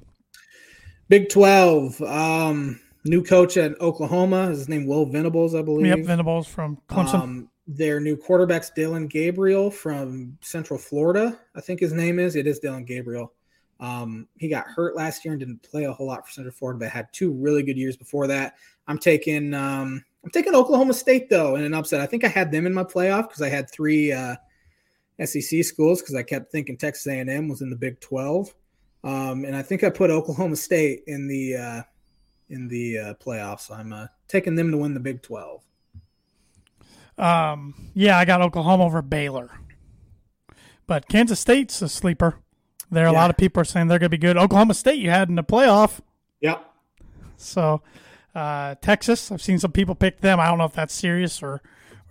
[1.10, 2.00] Big 12.
[2.02, 4.46] Um, new coach at Oklahoma.
[4.46, 5.86] His name Will Venables, I believe.
[5.86, 7.14] Yep, Venables from Clemson.
[7.14, 11.36] Um, their new quarterback's Dillon Gabriel from Central Florida.
[11.56, 12.36] I think his name is.
[12.36, 13.32] It is Dillon Gabriel.
[13.80, 16.78] Um, he got hurt last year and didn't play a whole lot for Central Florida,
[16.78, 18.54] but had two really good years before that.
[18.86, 22.00] I'm taking um, I'm taking Oklahoma State though in an upset.
[22.00, 24.36] I think I had them in my playoff because I had three uh,
[25.24, 28.54] SEC schools because I kept thinking Texas A&M was in the Big 12,
[29.04, 31.82] um, and I think I put Oklahoma State in the uh,
[32.48, 33.70] in the uh, playoffs.
[33.70, 35.62] I'm uh, taking them to win the Big 12.
[37.18, 39.50] Um, yeah, I got Oklahoma over Baylor,
[40.86, 42.36] but Kansas State's a sleeper.
[42.90, 44.36] There, a lot of people are saying they're going to be good.
[44.36, 46.00] Oklahoma State, you had in the playoff,
[46.40, 46.64] Yep.
[47.36, 47.82] so
[48.34, 49.30] uh, Texas.
[49.30, 50.40] I've seen some people pick them.
[50.40, 51.62] I don't know if that's serious or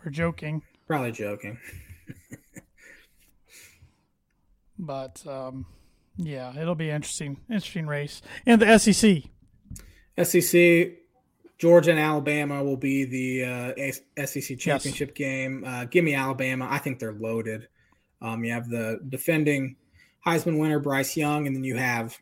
[0.06, 1.58] or joking, Probably joking.
[4.80, 5.66] but um,
[6.22, 8.22] yeah, it'll be interesting, interesting race.
[8.46, 9.24] And the SEC,
[10.22, 10.92] SEC,
[11.58, 13.74] Georgia and Alabama will be the
[14.18, 15.64] uh, SEC championship game.
[15.66, 16.68] Uh, give me Alabama.
[16.70, 17.70] I think they're loaded.
[18.22, 19.78] Um, you have the defending
[20.26, 22.18] Heisman winner Bryce Young, and then you have,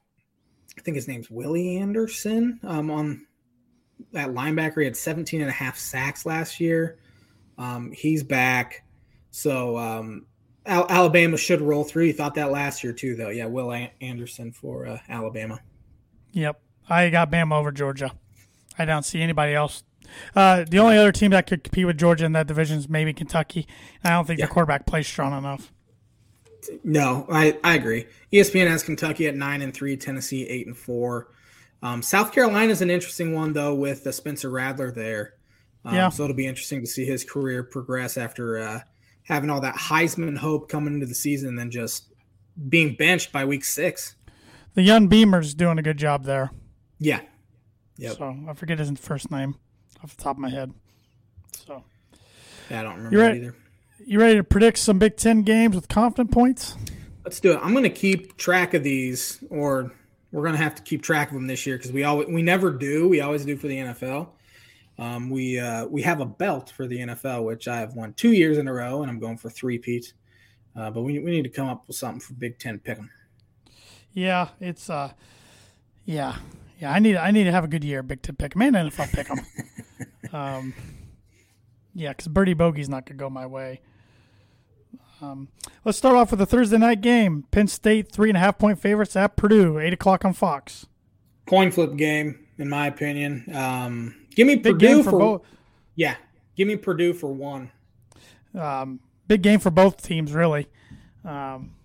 [0.78, 3.26] I think his name's Willie Anderson um, on
[4.12, 4.80] that linebacker.
[4.80, 7.00] He had 17 and a half sacks last year.
[7.58, 8.84] Um, he's back.
[9.32, 10.28] So um,
[10.68, 12.06] Al- Alabama should roll through.
[12.06, 13.30] You thought that last year too, though.
[13.30, 15.60] Yeah, Will An- Anderson for uh, Alabama.
[16.34, 16.60] Yep,
[16.90, 18.12] I got Bama over Georgia.
[18.78, 19.84] I don't see anybody else.
[20.36, 23.12] Uh, the only other team that could compete with Georgia in that division is maybe
[23.14, 23.68] Kentucky.
[24.04, 24.46] I don't think Yeah.
[24.46, 25.72] the quarterback plays strong enough.
[26.84, 28.08] No, I, I agree.
[28.32, 31.30] ESPN has Kentucky at nine and three, Tennessee eight and four.
[31.82, 35.36] Um, South Carolina is an interesting one though with uh, Spencer Rattler there.
[35.86, 36.10] Um, Yeah.
[36.10, 38.80] So it'll be interesting to see his career progress after uh,
[39.28, 42.06] having all that Heisman hope coming into the season and then just
[42.70, 44.16] being benched by week six.
[44.74, 46.52] The young Beamer's doing a good job there.
[47.00, 47.22] Yeah.
[47.98, 48.18] Yep.
[48.18, 49.56] So I forget his first name
[50.04, 50.72] off the top of my head.
[51.52, 51.84] So
[52.70, 53.56] Yeah, I don't remember You're either.
[54.06, 56.76] you ready to predict some Big Ten games with confident points?
[57.26, 57.60] Let's do it.
[57.62, 59.92] I'm going to keep track of these, or
[60.32, 62.42] we're going to have to keep track of them this year because we always we
[62.42, 63.10] never do.
[63.10, 64.30] We always do for the NFL.
[65.00, 68.32] Um, we uh, we have a belt for the NFL, which I have won two
[68.32, 70.14] years in a row, and I'm going for three Pete.
[70.76, 73.10] Uh, but we, we need to come up with something for Big Ten Pick'em.
[74.14, 75.12] Yeah, it's uh,
[76.06, 76.38] yeah,
[76.80, 76.92] yeah.
[76.92, 79.12] I need I need to have a good year, Big Ten pick 'em and NFL
[79.12, 79.40] pick 'em.
[80.34, 80.74] um,
[81.94, 83.82] yeah, because Birdie Bogey's not gonna go my way.
[85.22, 85.50] Um,
[85.84, 87.46] let's start off with the Thursday night game.
[87.52, 90.88] Penn State three and a half point favorites at Purdue, eight o'clock on Fox.
[91.48, 93.46] Coin flip game, in my opinion.
[93.56, 95.42] Um, give me Big Purdue for, for both.
[95.96, 96.16] yeah.
[96.56, 97.72] Give me Purdue for one.
[98.56, 100.68] Um, big game for both teams, really.
[101.24, 101.76] Um,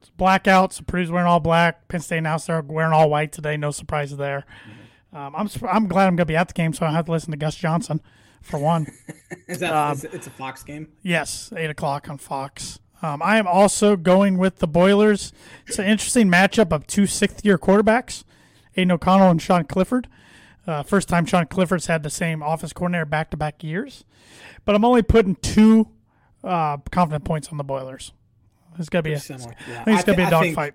[0.00, 0.84] it's blackouts.
[0.86, 1.88] Purdue's wearing all black.
[1.88, 3.56] Penn State now they're wearing all white today.
[3.56, 4.44] No surprises there.
[5.12, 7.12] Um, I'm I'm glad I'm gonna be at the game, so I don't have to
[7.12, 8.00] listen to Gus Johnson
[8.42, 8.86] for one.
[9.48, 10.88] Is that Um, is it- it's a Fox game?
[11.02, 12.78] Yes, eight o'clock on Fox.
[13.02, 15.32] Um, I am also going with the Boilers.
[15.66, 18.24] It's an interesting matchup of two sixth-year quarterbacks,
[18.76, 20.06] Aidan O'Connell and Sean Clifford.
[20.66, 24.04] Uh, first time Sean Clifford's had the same office coordinator back-to-back years,
[24.64, 25.88] but I'm only putting two
[26.44, 28.12] uh, confident points on the Boilers.
[28.78, 29.54] It's gonna be a, I Similar.
[29.68, 29.84] Yeah.
[29.84, 30.74] think it's gonna be a I dogfight.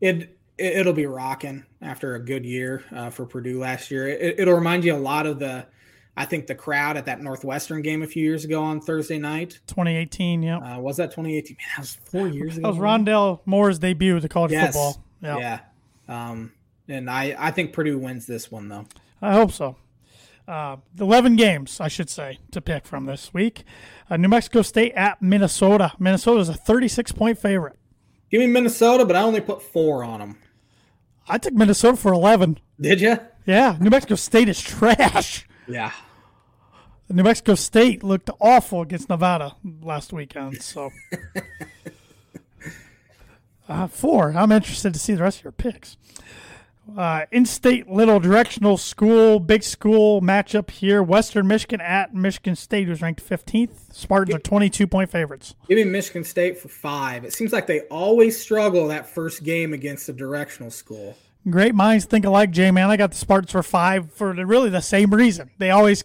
[0.00, 4.08] It, it it'll be rocking after a good year uh, for Purdue last year.
[4.08, 5.66] It, it'll remind you a lot of the,
[6.16, 9.60] I think the crowd at that Northwestern game a few years ago on Thursday night.
[9.68, 10.42] 2018.
[10.42, 11.56] Yeah, Uh, was that 2018?
[11.58, 12.62] Man, that was four years ago.
[12.72, 14.68] that was Rondale Moore's debut to college Yes.
[14.74, 15.02] football.
[15.22, 15.38] Yep.
[15.40, 15.60] Yeah.
[16.08, 16.52] Um,
[16.88, 18.86] and I I think Purdue wins this one though.
[19.20, 19.76] I hope so.
[20.46, 23.64] Uh, 11 games, I should say, to pick from this week.
[24.08, 25.92] Uh, New Mexico State at Minnesota.
[25.98, 27.76] Minnesota is a 36 point favorite.
[28.30, 30.38] Give me Minnesota, but I only put four on them.
[31.28, 32.60] I took Minnesota for 11.
[32.80, 33.18] Did you?
[33.46, 35.48] Yeah, New Mexico State is trash.
[35.66, 35.92] Yeah.
[37.08, 40.60] New Mexico State looked awful against Nevada last weekend.
[40.62, 40.90] So,
[43.68, 44.32] uh, four.
[44.36, 45.96] I'm interested to see the rest of your picks.
[46.96, 51.02] Uh, in-state little directional school, big school matchup here.
[51.02, 53.92] Western Michigan at Michigan State, who's ranked 15th.
[53.92, 55.54] Spartans are 22 point favorites.
[55.68, 57.24] Give me Michigan State for five.
[57.24, 61.16] It seems like they always struggle that first game against a directional school.
[61.50, 62.88] Great minds think alike, J man.
[62.88, 65.50] I got the Spartans for five for the, really the same reason.
[65.58, 66.04] They always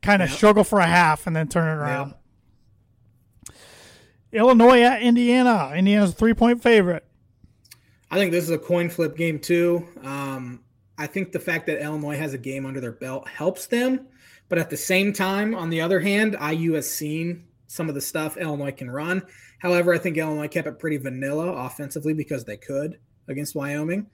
[0.00, 2.14] kind of struggle for a half and then turn it around.
[4.32, 5.72] Illinois at Indiana.
[5.74, 7.04] Indiana's a three point favorite.
[8.12, 9.88] I think this is a coin flip game too.
[10.02, 10.60] Um,
[10.98, 14.06] I think the fact that Illinois has a game under their belt helps them,
[14.50, 18.02] but at the same time, on the other hand, IU has seen some of the
[18.02, 19.22] stuff Illinois can run.
[19.60, 22.98] However, I think Illinois kept it pretty vanilla offensively because they could
[23.28, 24.06] against Wyoming.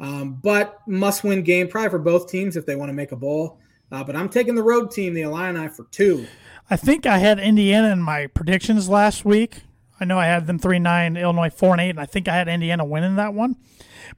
[0.00, 3.60] Um, but must-win game probably for both teams if they want to make a bowl.
[3.92, 6.26] Uh, but I'm taking the road team, the Illini, for two.
[6.68, 9.62] I think I had Indiana in my predictions last week.
[10.00, 12.34] I know I had them three nine, Illinois four and eight, and I think I
[12.36, 13.56] had Indiana winning that one.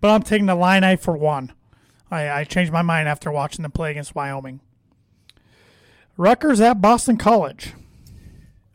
[0.01, 1.53] But I'm taking the Illini for one.
[2.11, 4.61] I, I changed my mind after watching them play against Wyoming.
[6.17, 7.73] Rutgers at Boston College.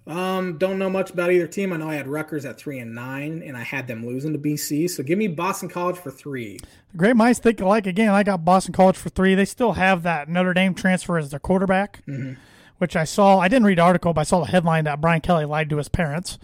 [0.08, 1.72] Um, don't know much about either team.
[1.72, 4.39] I know I had Rutgers at three and nine, and I had them losing to
[4.39, 4.89] BC.
[4.89, 6.60] So give me Boston College for three.
[6.97, 7.88] Great minds think alike.
[7.88, 9.36] Again, I got Boston College for three.
[9.36, 12.34] They still have that Notre Dame transfer as their quarterback, Mm-hmm.
[12.80, 13.38] which I saw.
[13.39, 15.78] I didn't read the article, but I saw the headline that Brian Kelly lied to
[15.78, 16.38] his parents.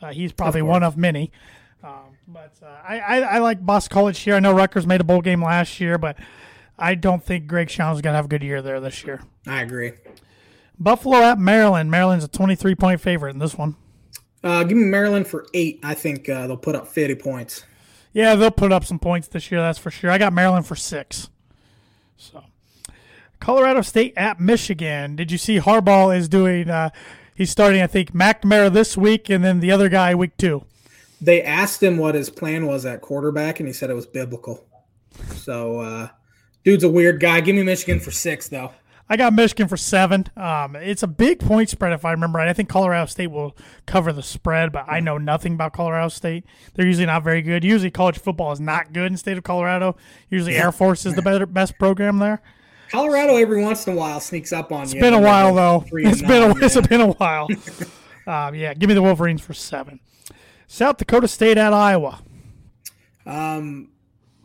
[0.00, 1.30] Uh, he's probably one of many.
[1.82, 4.34] Um, but uh, I, I, I like Boston College here.
[4.34, 6.16] I know Rutgers made a bowl game last year, but
[6.78, 9.22] I don't think Greg Schiano's going to have a good year there this year.
[9.46, 9.92] I agree.
[10.78, 11.90] Buffalo at Maryland.
[11.90, 13.76] Maryland's a 23 point favorite in this one.
[14.42, 15.80] Uh, give me Maryland for eight.
[15.82, 17.64] I think uh, they'll put up 50 points.
[18.12, 20.10] Yeah, they'll put up some points this year, that's for sure.
[20.10, 21.28] I got Maryland for six.
[22.16, 22.42] So,
[23.38, 25.16] Colorado State at Michigan.
[25.16, 26.68] Did you see Harbaugh is doing?
[26.70, 26.90] Uh,
[27.40, 30.62] he's starting, I think, McNamara this week, and then the other guy week two.
[31.22, 34.66] They asked him what his plan was at quarterback, and he said it was biblical.
[35.36, 36.08] So, uh,
[36.64, 37.40] dude's a weird guy.
[37.40, 38.72] Give me Michigan for six, though.
[39.08, 40.26] I got Michigan for seven.
[40.36, 42.46] Um, it's a big point spread if I remember right.
[42.46, 46.44] I think Colorado State will cover the spread, but I know nothing about Colorado State.
[46.74, 47.64] They're usually not very good.
[47.64, 49.96] Usually, college football is not good in the state of Colorado.
[50.28, 52.42] Usually, Air Force is the better best program there.
[52.90, 55.00] Colorado every once in a while sneaks up on It's you.
[55.00, 55.84] been a while though.
[55.92, 57.48] It's been a, it's been a while.
[58.26, 60.00] um, yeah, give me the Wolverines for seven.
[60.66, 62.20] South Dakota State at Iowa.
[63.26, 63.90] Um,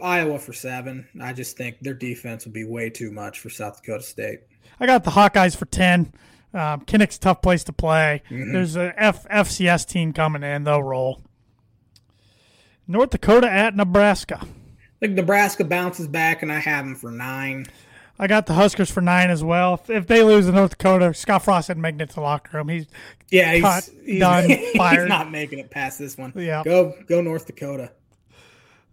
[0.01, 1.07] Iowa for seven.
[1.19, 4.41] I just think their defense would be way too much for South Dakota State.
[4.79, 6.13] I got the Hawkeyes for ten.
[6.53, 8.21] Um, Kinnick's a tough place to play.
[8.29, 8.53] Mm-hmm.
[8.53, 10.63] There's a F, FCS team coming in.
[10.63, 11.21] They'll roll.
[12.87, 14.39] North Dakota at Nebraska.
[14.41, 14.47] I
[14.99, 17.65] think Nebraska bounces back, and I have them for nine.
[18.17, 19.73] I got the Huskers for nine as well.
[19.75, 22.57] If, if they lose to North Dakota, Scott Frost didn't make it to the locker
[22.57, 22.69] room.
[22.69, 22.87] He's
[23.29, 25.09] Yeah, he's, Cut, he's, done, he's fired.
[25.09, 26.31] not making it past this one.
[26.35, 26.63] Yeah.
[26.63, 27.91] Go go North Dakota.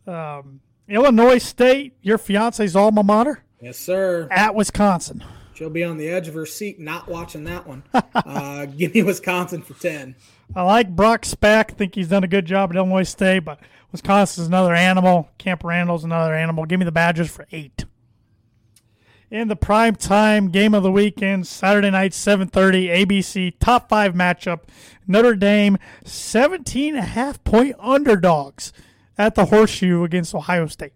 [0.06, 4.26] um, Illinois State, your fiance's alma mater, Yes, sir.
[4.30, 5.22] at Wisconsin.
[5.54, 7.84] She'll be on the edge of her seat, not watching that one.
[8.14, 10.16] uh, give me Wisconsin for ten.
[10.56, 11.76] I like Brock Spack.
[11.76, 13.60] Think he's done a good job at Illinois State, but
[13.92, 15.28] Wisconsin's another animal.
[15.38, 16.64] Camp Randall's another animal.
[16.66, 17.84] Give me the Badgers for eight.
[19.32, 24.64] In the prime time game of the weekend, Saturday night, 7:30, ABC top five matchup.
[25.06, 28.74] Notre Dame, 17 and a half point underdogs
[29.16, 30.92] at the Horseshoe against Ohio State.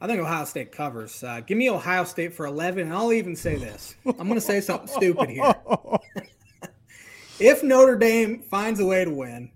[0.00, 1.24] I think Ohio State covers.
[1.24, 3.96] Uh, give me Ohio State for 11, and I'll even say this.
[4.06, 5.52] I'm going to say something stupid here.
[7.40, 9.50] if Notre Dame finds a way to win,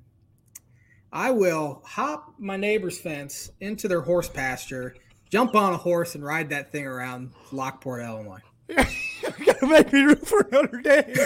[1.12, 4.96] I will hop my neighbor's fence into their horse pasture,
[5.34, 8.38] jump on a horse, and ride that thing around Lockport, Illinois.
[8.68, 8.88] Yeah,
[9.44, 11.12] Gotta make me root for Notre Dame.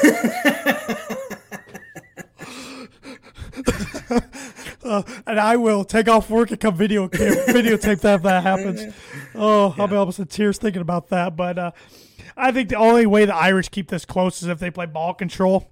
[4.85, 8.95] Uh, and I will take off work and come video videotape that if that happens.
[9.35, 11.37] Oh, I'll be almost in tears thinking about that.
[11.37, 11.73] But uh,
[12.37, 15.13] I think the only way the Irish keep this close is if they play ball
[15.13, 15.69] control,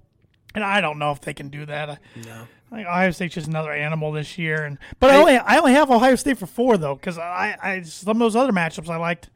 [0.53, 1.99] and I don't know if they can do that.
[2.23, 2.47] No.
[2.71, 5.71] I think Ohio State's just another animal this year, and but I, only I only
[5.73, 8.97] have Ohio State for four though because I, I some of those other matchups I
[8.97, 9.29] liked.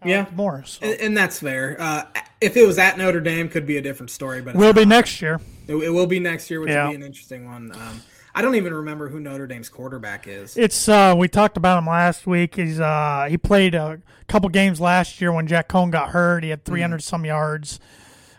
[0.00, 0.18] I Yeah.
[0.20, 0.62] liked more.
[0.64, 0.86] So.
[0.86, 1.76] And, and that's fair.
[1.80, 2.04] Uh,
[2.40, 5.20] if it was at Notre Dame, could be a different story, but Will be next
[5.20, 5.40] year.
[5.66, 6.84] It, it will be next year, which Yeah.
[6.84, 7.72] will be an interesting one.
[7.72, 8.00] Um,
[8.32, 10.56] I don't even remember who Notre Dame's quarterback is.
[10.56, 12.54] It's uh, we talked about him last week.
[12.54, 16.44] He's uh, he played a couple games last year when Jack Coan got hurt.
[16.44, 17.80] He had 300 some yards.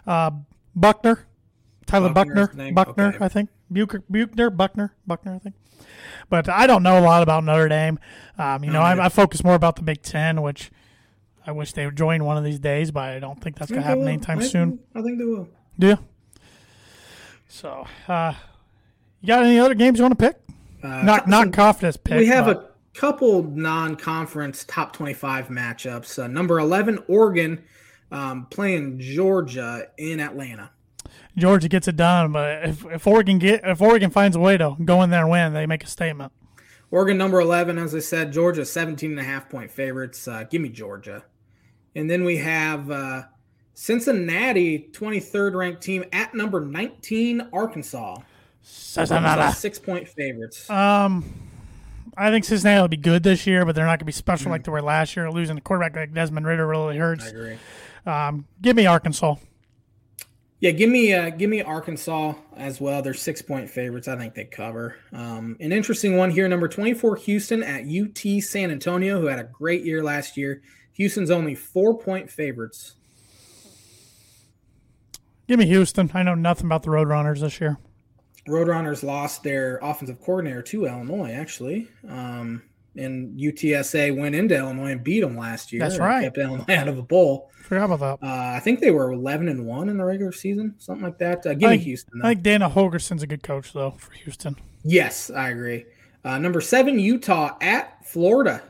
[0.07, 0.31] Uh,
[0.73, 1.27] Buckner,
[1.85, 2.73] Tyler Buckner's Buckner, name?
[2.73, 3.25] Buckner, Okay.
[3.25, 5.55] I think Buchner, Buchner, Buckner, Buckner, I think.
[6.29, 7.99] But I don't know a lot about Notre Dame.
[8.37, 9.05] Um, you know, I.
[9.05, 10.71] I focus more about the Big Ten, which
[11.47, 13.81] I wish they would join one of these days, but I don't think that's gonna
[13.83, 14.69] happen anytime I soon.
[14.71, 15.47] think- I think they will.
[15.79, 15.97] Do you?
[17.47, 18.33] So, uh,
[19.21, 20.37] you got any other games you want to pick?
[20.83, 22.17] Uh, Not some- not confidence pick.
[22.19, 26.21] we have but- a couple non-conference top 25 matchups.
[26.21, 27.63] Uh, number 11, Oregon
[28.11, 30.71] um, playing Georgia in Atlanta.
[31.37, 34.75] Georgia gets it done, but if, if Oregon get if Oregon finds a way to
[34.83, 36.31] go in there and win, they make a statement.
[36.91, 40.27] Oregon number 11, as I said, Georgia 17 and a half point favorites.
[40.27, 41.23] Uh, give me Georgia.
[41.95, 43.23] And then we have uh,
[43.75, 48.17] Cincinnati, 23rd ranked team at number 19, Arkansas.
[48.61, 49.53] Cincinnati.
[49.55, 50.69] Six point favorites.
[50.69, 51.25] Um,
[52.17, 54.47] I think Cincinnati will be good this year, but they're not going to be special
[54.47, 54.51] Mm.
[54.51, 55.31] like they were last year.
[55.31, 57.25] Losing a quarterback like Desmond Ridder really hurts.
[57.25, 57.57] I agree.
[58.05, 59.35] Um, give me Arkansas.
[60.61, 63.01] Yeah, give me uh, give me Arkansas as well.
[63.01, 64.09] They're six point favorites.
[64.09, 64.97] I think they cover.
[65.13, 69.39] Um, an interesting one here, number twenty four, Houston at UT San Antonio, who had
[69.39, 70.61] a great year last year.
[70.93, 72.95] Houston's only four point favorites.
[75.47, 76.11] Give me Houston.
[76.13, 77.77] I know nothing about the Roadrunners this year.
[78.47, 81.87] Roadrunners lost their offensive coordinator to Illinois, actually.
[82.07, 82.61] Um,
[82.95, 85.79] and UTSA went into Illinois and beat them last year.
[85.81, 86.23] That's right.
[86.23, 87.51] Kept Illinois out of a bowl.
[87.63, 88.25] Forgot about that.
[88.27, 91.45] Uh, I think they were 11 and 1 in the regular season, something like that.
[91.45, 92.21] Uh, give me think- Houston.
[92.23, 94.55] I think Dana Holgorsen's a good coach though for Houston.
[94.83, 95.85] yes, I agree.
[96.25, 98.61] Uh, number seven, Utah at Florida.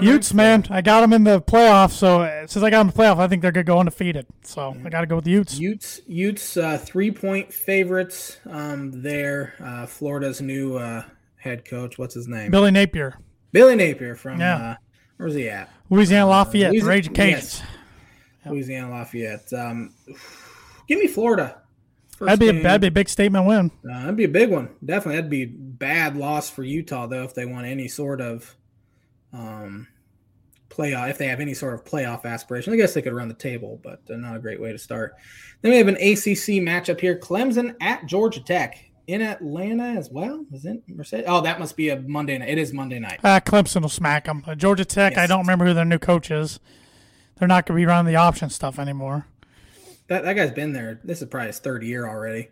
[0.00, 1.92] Utes, man, I got them in the playoffs.
[1.92, 4.26] So uh, since I got them in the playoff, I think they're gonna go undefeated.
[4.42, 5.58] So I got to go with the Utes.
[5.58, 9.54] Utes, Utes, uh, three point favorites um, there.
[9.62, 11.04] Uh, Florida's new uh,
[11.46, 11.98] head coach.
[11.98, 12.50] What's his name?
[12.50, 13.18] Billy Napier,
[13.52, 14.56] Billy Napier from Yeah.
[14.56, 14.74] uh,
[15.16, 15.70] where's he at?
[15.88, 17.62] Louisiana Lafayette, the Louisi- Raging yes.
[18.44, 18.50] Cajuns.
[18.52, 19.52] Louisiana Lafayette.
[19.52, 19.94] Um,
[20.86, 21.62] give me Florida.
[22.16, 23.70] First That'd be a, that'd be a big statement win.
[23.90, 24.70] Uh, that'd be a big one.
[24.84, 28.54] Definitely, that'd be a bad loss for Utah though if they want any sort of
[29.34, 29.86] um,
[30.70, 31.10] playoff.
[31.10, 33.80] If they have any sort of playoff aspiration, I guess they could run the table,
[33.82, 35.14] but uh, not a great way to start.
[35.60, 40.44] Then we have an ACC matchup here: Clemson at Georgia Tech in Atlanta as well.
[40.52, 41.26] Is it Mercedes?
[41.28, 42.48] Oh, that must be a Monday night.
[42.48, 43.20] It is Monday night.
[43.22, 44.42] Uh, Clemson will smack them.
[44.46, 46.58] Uh, Georgia Tech, I don't remember who their new coach is.
[47.38, 49.26] They're not going to be running the option stuff anymore.
[50.08, 51.00] That that guy's been there.
[51.04, 52.48] This is probably his third year already.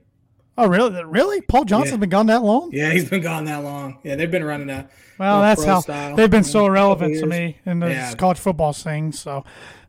[0.57, 1.03] Oh, really?
[1.05, 1.41] Really?
[1.41, 1.97] Paul Johnson's Yeah.
[1.97, 2.71] been gone that long?
[2.73, 3.99] Yeah, he's been gone that long.
[4.05, 4.89] Yeah, they've been running a
[5.19, 6.15] Well, that's how style.
[6.15, 8.15] they've been so irrelevant to me in the Yeah.
[8.15, 9.11] college football thing.
[9.11, 9.45] So,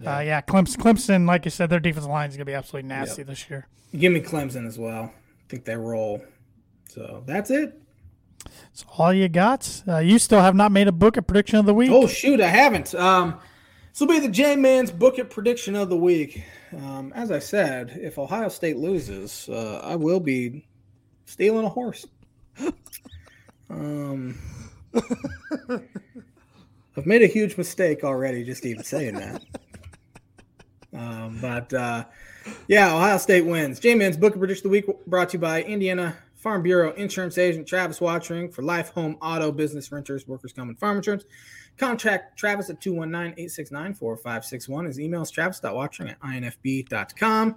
[0.05, 2.87] uh, yeah, Clemson, Clemson, like you said, their defensive line is going to be absolutely
[2.89, 3.67] nasty this year.
[3.95, 5.03] Give me Clemson as well.
[5.13, 6.23] I think they roll.
[6.95, 7.77] So that's it.
[8.45, 9.83] That's all you got.
[9.85, 11.91] Uh, you still have not made a book of prediction of the week.
[11.91, 12.95] Oh shoot, I haven't.
[12.95, 13.37] Um,
[13.91, 16.41] this will be the J Man's book it prediction of the week.
[16.71, 20.65] Um, as I said, if Ohio State loses, uh, I will be
[21.25, 22.07] stealing a horse.
[23.69, 24.39] um,
[26.97, 29.43] I've made a huge mistake already, just even saying that.
[30.93, 32.05] Um, but uh,
[32.69, 33.81] yeah, Ohio State wins.
[33.81, 36.15] J Man's book of prediction of the week brought to you by Indiana
[36.45, 40.77] Farm Bureau Insurance Agent Travis Wottring for life, home, auto, business, renters, workers' comp, and
[40.77, 41.25] farm insurance.
[41.75, 44.85] Contact Travis at 219-869-4561.
[44.85, 47.55] His email is travis.wottring at infb.com.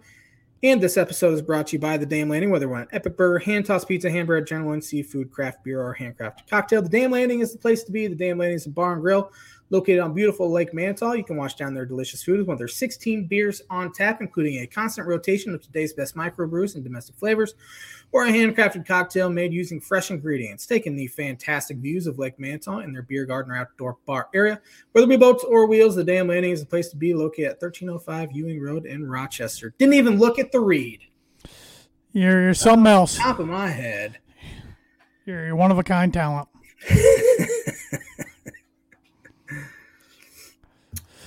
[0.63, 3.15] And this episode is brought to you by The Dam Landing, whether we're on Epic
[3.15, 6.81] Burger, Hand Toss Pizza, hand Hamburger, General and Seafood, Craft Beer, or Handcrafted Cocktail.
[6.81, 8.07] The Dam Landing is the place to be.
[8.07, 9.31] The Dam Landing is a bar and grill
[9.71, 11.17] located on beautiful Lake Manitou.
[11.17, 14.21] You can wash down their delicious food with one of their 16 beers on tap,
[14.21, 17.55] including a constant rotation of today's best microbrews and domestic flavors,
[18.13, 20.67] or a handcrafted cocktail made using fresh ingredients.
[20.67, 24.61] Taking the fantastic views of Lake Manitou in their beer garden or outdoor bar area.
[24.93, 27.47] Whether it be boats or wheels, the Dam Landing is the place to be, located
[27.47, 29.75] at 1305 Ewing Road in Rochester.
[29.79, 31.01] Didn't even look at the read.
[32.13, 33.17] You're, you're something else.
[33.17, 34.19] Top of my head.
[35.27, 36.49] You're, you're one of a kind talent.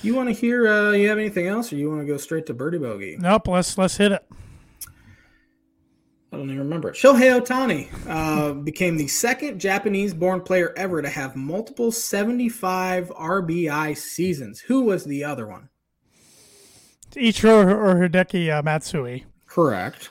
[0.02, 0.66] You want to hear?
[0.66, 3.16] Uh, you have anything else, or you want to go straight to Birdie Bogey?
[3.18, 3.48] Nope.
[3.48, 4.26] Let's let's hit it.
[6.32, 6.96] I don't even remember it.
[6.96, 14.60] Shohei Ohtani uh, became the second Japanese-born player ever to have multiple 75 RBI seasons.
[14.60, 15.68] Who was the other one?
[17.10, 19.26] Ichiro or Hideki uh, Matsui.
[19.46, 20.08] Correct.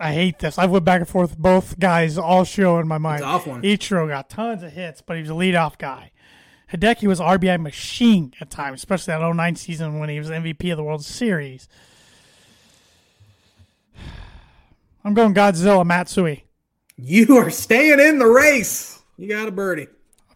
[0.00, 0.56] I hate this.
[0.58, 3.20] I've went back and forth both guys all show in my mind.
[3.20, 3.62] It's tough one.
[3.62, 6.12] Ichiro got tons of hits, but he was a leadoff guy.
[6.72, 10.76] Hideki was RBI machine at times, especially that 09 season when he was MVP of
[10.76, 11.68] the World Series.
[15.04, 16.44] I'm going Godzilla Matsui.
[16.96, 19.00] You are staying in the race.
[19.16, 19.86] You got a birdie.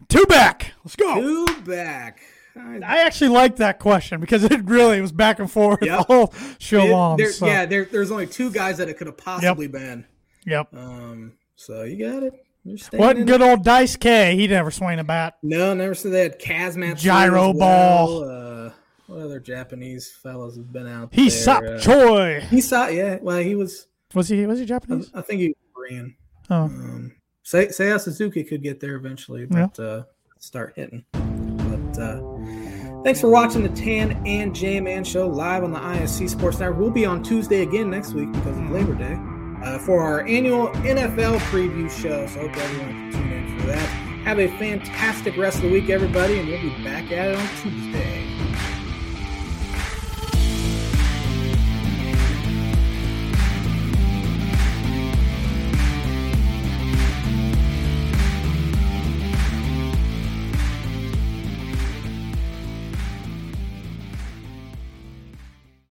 [0.08, 0.72] Two back.
[0.84, 1.20] Let's go.
[1.20, 2.20] Two back.
[2.54, 5.98] I- actually liked that question because it really was back and forth Yep.
[5.98, 7.16] the whole show It- long.
[7.16, 10.04] there- so, Yeah, there, there's only two guys that it could have possibly been.
[10.44, 10.68] Yep.
[10.74, 12.32] Um, so you got it.
[12.64, 14.36] You're What in good old Dice K?
[14.36, 15.34] He never swung a bat.
[15.42, 16.40] No, never said that.
[16.40, 18.22] Kazmat Gyro ball.
[18.22, 18.70] Uh,
[19.08, 21.30] what other Japanese fellows have been out He there?
[21.38, 22.40] sop Uh, Choi.
[22.50, 22.86] he saw.
[22.86, 23.18] Yeah.
[23.20, 23.88] Well, he was.
[24.14, 24.46] Was he?
[24.46, 25.10] Was he Japanese?
[25.12, 26.16] I think he was Korean.
[26.50, 30.04] Oh, Um, Say Seiya Suzuki could get there eventually, but uh,
[30.38, 31.04] start hitting.
[31.12, 36.30] But uh, thanks for watching the Tan and J Man Show live on the ISC
[36.30, 36.78] Sports Network.
[36.78, 39.18] We'll be on Tuesday again next week because of Labor Day
[39.62, 42.26] uh, for our annual NFL preview show.
[42.26, 43.88] So hope everyone can tune in for that.
[44.24, 47.48] Have a fantastic rest of the week, everybody, and we'll be back at it on
[47.62, 48.31] Tuesday.